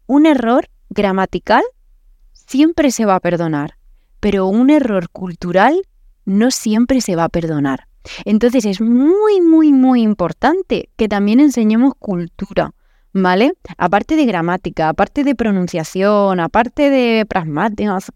un 0.07 0.27
error 0.27 0.69
gramatical 0.91 1.65
siempre 2.33 2.93
se 2.93 3.05
va 3.05 3.17
a 3.17 3.21
perdonar, 3.21 3.79
pero 4.21 4.47
un 4.47 4.71
error 4.71 5.11
cultural 5.11 5.83
no 6.25 6.53
siempre 6.53 7.01
se 7.01 7.17
va 7.17 7.25
a 7.25 7.31
perdonar. 7.31 7.89
Entonces 8.25 8.65
es 8.65 8.81
muy, 8.81 9.41
muy, 9.41 9.73
muy 9.73 10.03
importante 10.03 10.91
que 10.97 11.09
también 11.09 11.41
enseñemos 11.41 11.95
cultura. 11.99 12.75
¿Vale? 13.23 13.55
Aparte 13.79 14.15
de 14.15 14.27
gramática, 14.27 14.91
aparte 14.91 15.25
de 15.25 15.35
pronunciación, 15.35 16.39
aparte 16.39 16.91
de 16.91 17.25
pragmáticas, 17.27 18.13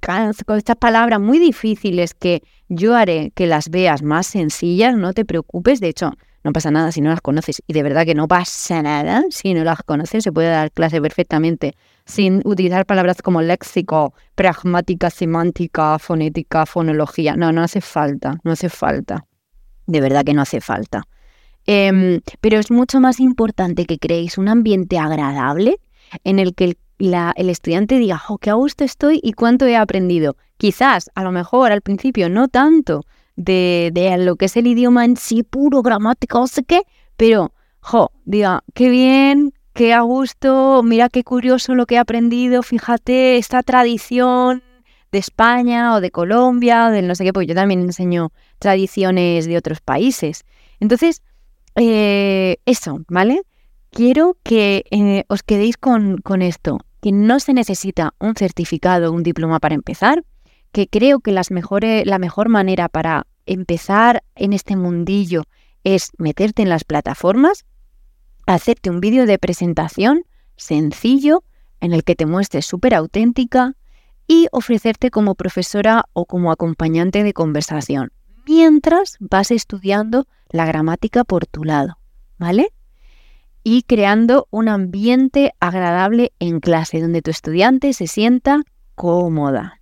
con 0.46 0.58
estas 0.58 0.76
palabras 0.76 1.20
muy 1.20 1.38
difíciles 1.38 2.12
que 2.12 2.42
yo 2.68 2.94
haré 2.94 3.32
que 3.34 3.46
las 3.46 3.70
veas 3.70 4.02
más 4.02 4.26
sencillas, 4.26 4.94
no 4.94 5.14
te 5.14 5.24
preocupes, 5.24 5.80
de 5.80 5.88
hecho, 5.88 6.12
no 6.44 6.52
pasa 6.52 6.70
nada 6.70 6.92
si 6.92 7.00
no 7.00 7.10
las 7.10 7.20
conoces 7.20 7.62
y 7.66 7.72
de 7.72 7.82
verdad 7.82 8.04
que 8.04 8.14
no 8.14 8.28
pasa 8.28 8.82
nada 8.82 9.24
si 9.30 9.54
no 9.54 9.64
las 9.64 9.82
conoces, 9.82 10.22
se 10.22 10.32
puede 10.32 10.48
dar 10.48 10.70
clase 10.70 11.00
perfectamente 11.00 11.74
sin 12.04 12.42
utilizar 12.44 12.84
palabras 12.84 13.22
como 13.22 13.40
léxico, 13.40 14.14
pragmática, 14.34 15.08
semántica, 15.10 15.98
fonética, 15.98 16.66
fonología. 16.66 17.36
No, 17.36 17.52
no 17.52 17.62
hace 17.62 17.80
falta, 17.80 18.38
no 18.42 18.52
hace 18.52 18.68
falta. 18.68 19.26
De 19.86 20.00
verdad 20.00 20.24
que 20.24 20.34
no 20.34 20.42
hace 20.42 20.60
falta. 20.60 21.04
Em, 21.72 22.20
pero 22.40 22.58
es 22.58 22.72
mucho 22.72 22.98
más 22.98 23.20
importante 23.20 23.86
que 23.86 24.00
creéis 24.00 24.38
un 24.38 24.48
ambiente 24.48 24.98
agradable 24.98 25.78
en 26.24 26.40
el 26.40 26.52
que 26.56 26.76
el, 26.98 27.48
estudiante 27.48 27.96
diga, 28.00 28.20
oh, 28.28 28.38
qué 28.38 28.50
a 28.50 28.54
gusto 28.54 28.82
estoy 28.82 29.20
y 29.22 29.34
cuánto 29.34 29.66
he 29.66 29.76
aprendido. 29.76 30.36
Quizás, 30.56 31.12
a 31.14 31.22
lo 31.22 31.30
mejor 31.30 31.70
al 31.70 31.80
principio, 31.80 32.28
no 32.28 32.48
tanto 32.48 33.04
de, 33.36 33.92
de 33.94 34.18
lo 34.18 34.34
que 34.34 34.46
es 34.46 34.56
el 34.56 34.66
idioma 34.66 35.04
en 35.04 35.16
sí, 35.16 35.44
puro, 35.44 35.80
gramática, 35.80 36.40
o 36.40 36.48
sé 36.48 36.64
qué, 36.64 36.82
pero, 37.16 37.52
jo, 37.78 38.10
diga, 38.24 38.64
qué 38.74 38.88
bien, 38.90 39.52
qué 39.72 39.94
a 39.94 40.00
gusto, 40.00 40.82
mira 40.82 41.08
qué 41.08 41.22
curioso 41.22 41.76
lo 41.76 41.86
que 41.86 41.94
he 41.94 41.98
aprendido, 41.98 42.64
fíjate, 42.64 43.36
esta 43.36 43.62
tradición 43.62 44.64
de 45.12 45.18
España 45.18 45.94
o 45.94 46.00
de 46.00 46.10
Colombia, 46.10 46.90
del 46.90 47.06
no 47.06 47.14
sé 47.14 47.22
qué, 47.22 47.32
porque 47.32 47.46
yo 47.46 47.54
también 47.54 47.82
enseño 47.82 48.32
tradiciones 48.58 49.46
de 49.46 49.56
otros 49.56 49.80
países. 49.80 50.44
Entonces, 50.80 51.22
eh, 51.76 52.58
eso, 52.66 53.02
¿vale? 53.08 53.42
Quiero 53.90 54.36
que 54.42 54.84
eh, 54.90 55.24
os 55.28 55.42
quedéis 55.42 55.76
con, 55.76 56.18
con 56.18 56.42
esto, 56.42 56.78
que 57.00 57.12
no 57.12 57.40
se 57.40 57.54
necesita 57.54 58.14
un 58.18 58.34
certificado, 58.34 59.12
un 59.12 59.22
diploma 59.22 59.58
para 59.58 59.74
empezar, 59.74 60.24
que 60.72 60.86
creo 60.86 61.20
que 61.20 61.32
las 61.32 61.50
mejores, 61.50 62.06
la 62.06 62.18
mejor 62.18 62.48
manera 62.48 62.88
para 62.88 63.26
empezar 63.46 64.22
en 64.34 64.52
este 64.52 64.76
mundillo 64.76 65.44
es 65.82 66.10
meterte 66.18 66.62
en 66.62 66.68
las 66.68 66.84
plataformas, 66.84 67.64
hacerte 68.46 68.90
un 68.90 69.00
vídeo 69.00 69.26
de 69.26 69.38
presentación 69.38 70.24
sencillo 70.56 71.42
en 71.80 71.92
el 71.92 72.04
que 72.04 72.14
te 72.14 72.26
muestres 72.26 72.66
súper 72.66 72.94
auténtica 72.94 73.74
y 74.26 74.46
ofrecerte 74.52 75.10
como 75.10 75.34
profesora 75.34 76.04
o 76.12 76.26
como 76.26 76.52
acompañante 76.52 77.24
de 77.24 77.32
conversación 77.32 78.12
mientras 78.50 79.16
vas 79.20 79.52
estudiando 79.52 80.26
la 80.48 80.66
gramática 80.66 81.22
por 81.22 81.46
tu 81.46 81.62
lado, 81.62 81.98
¿vale? 82.36 82.72
Y 83.62 83.82
creando 83.84 84.48
un 84.50 84.68
ambiente 84.68 85.52
agradable 85.60 86.32
en 86.40 86.58
clase 86.58 87.00
donde 87.00 87.22
tu 87.22 87.30
estudiante 87.30 87.92
se 87.92 88.08
sienta 88.08 88.62
cómoda. 88.96 89.80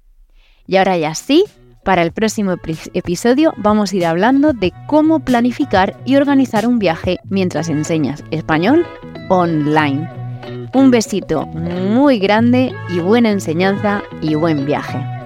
Y 0.67 0.77
ahora 0.77 0.99
ya 0.99 1.15
sí, 1.15 1.47
para 1.83 2.03
el 2.03 2.13
próximo 2.13 2.57
episodio 2.93 3.55
vamos 3.57 3.93
a 3.93 3.97
ir 3.97 4.05
hablando 4.05 4.53
de 4.53 4.75
cómo 4.87 5.21
planificar 5.21 5.99
y 6.05 6.17
organizar 6.17 6.67
un 6.67 6.79
viaje 6.79 7.17
mientras 7.25 7.71
enseñas 7.71 8.23
español 8.31 8.87
online. 9.31 10.11
Un 10.75 10.91
besito 10.91 11.47
muy 11.47 12.19
grande 12.19 12.75
y 12.91 12.99
buena 12.99 13.31
enseñanza 13.31 14.03
y 14.21 14.35
buen 14.35 14.67
viaje. 14.67 15.18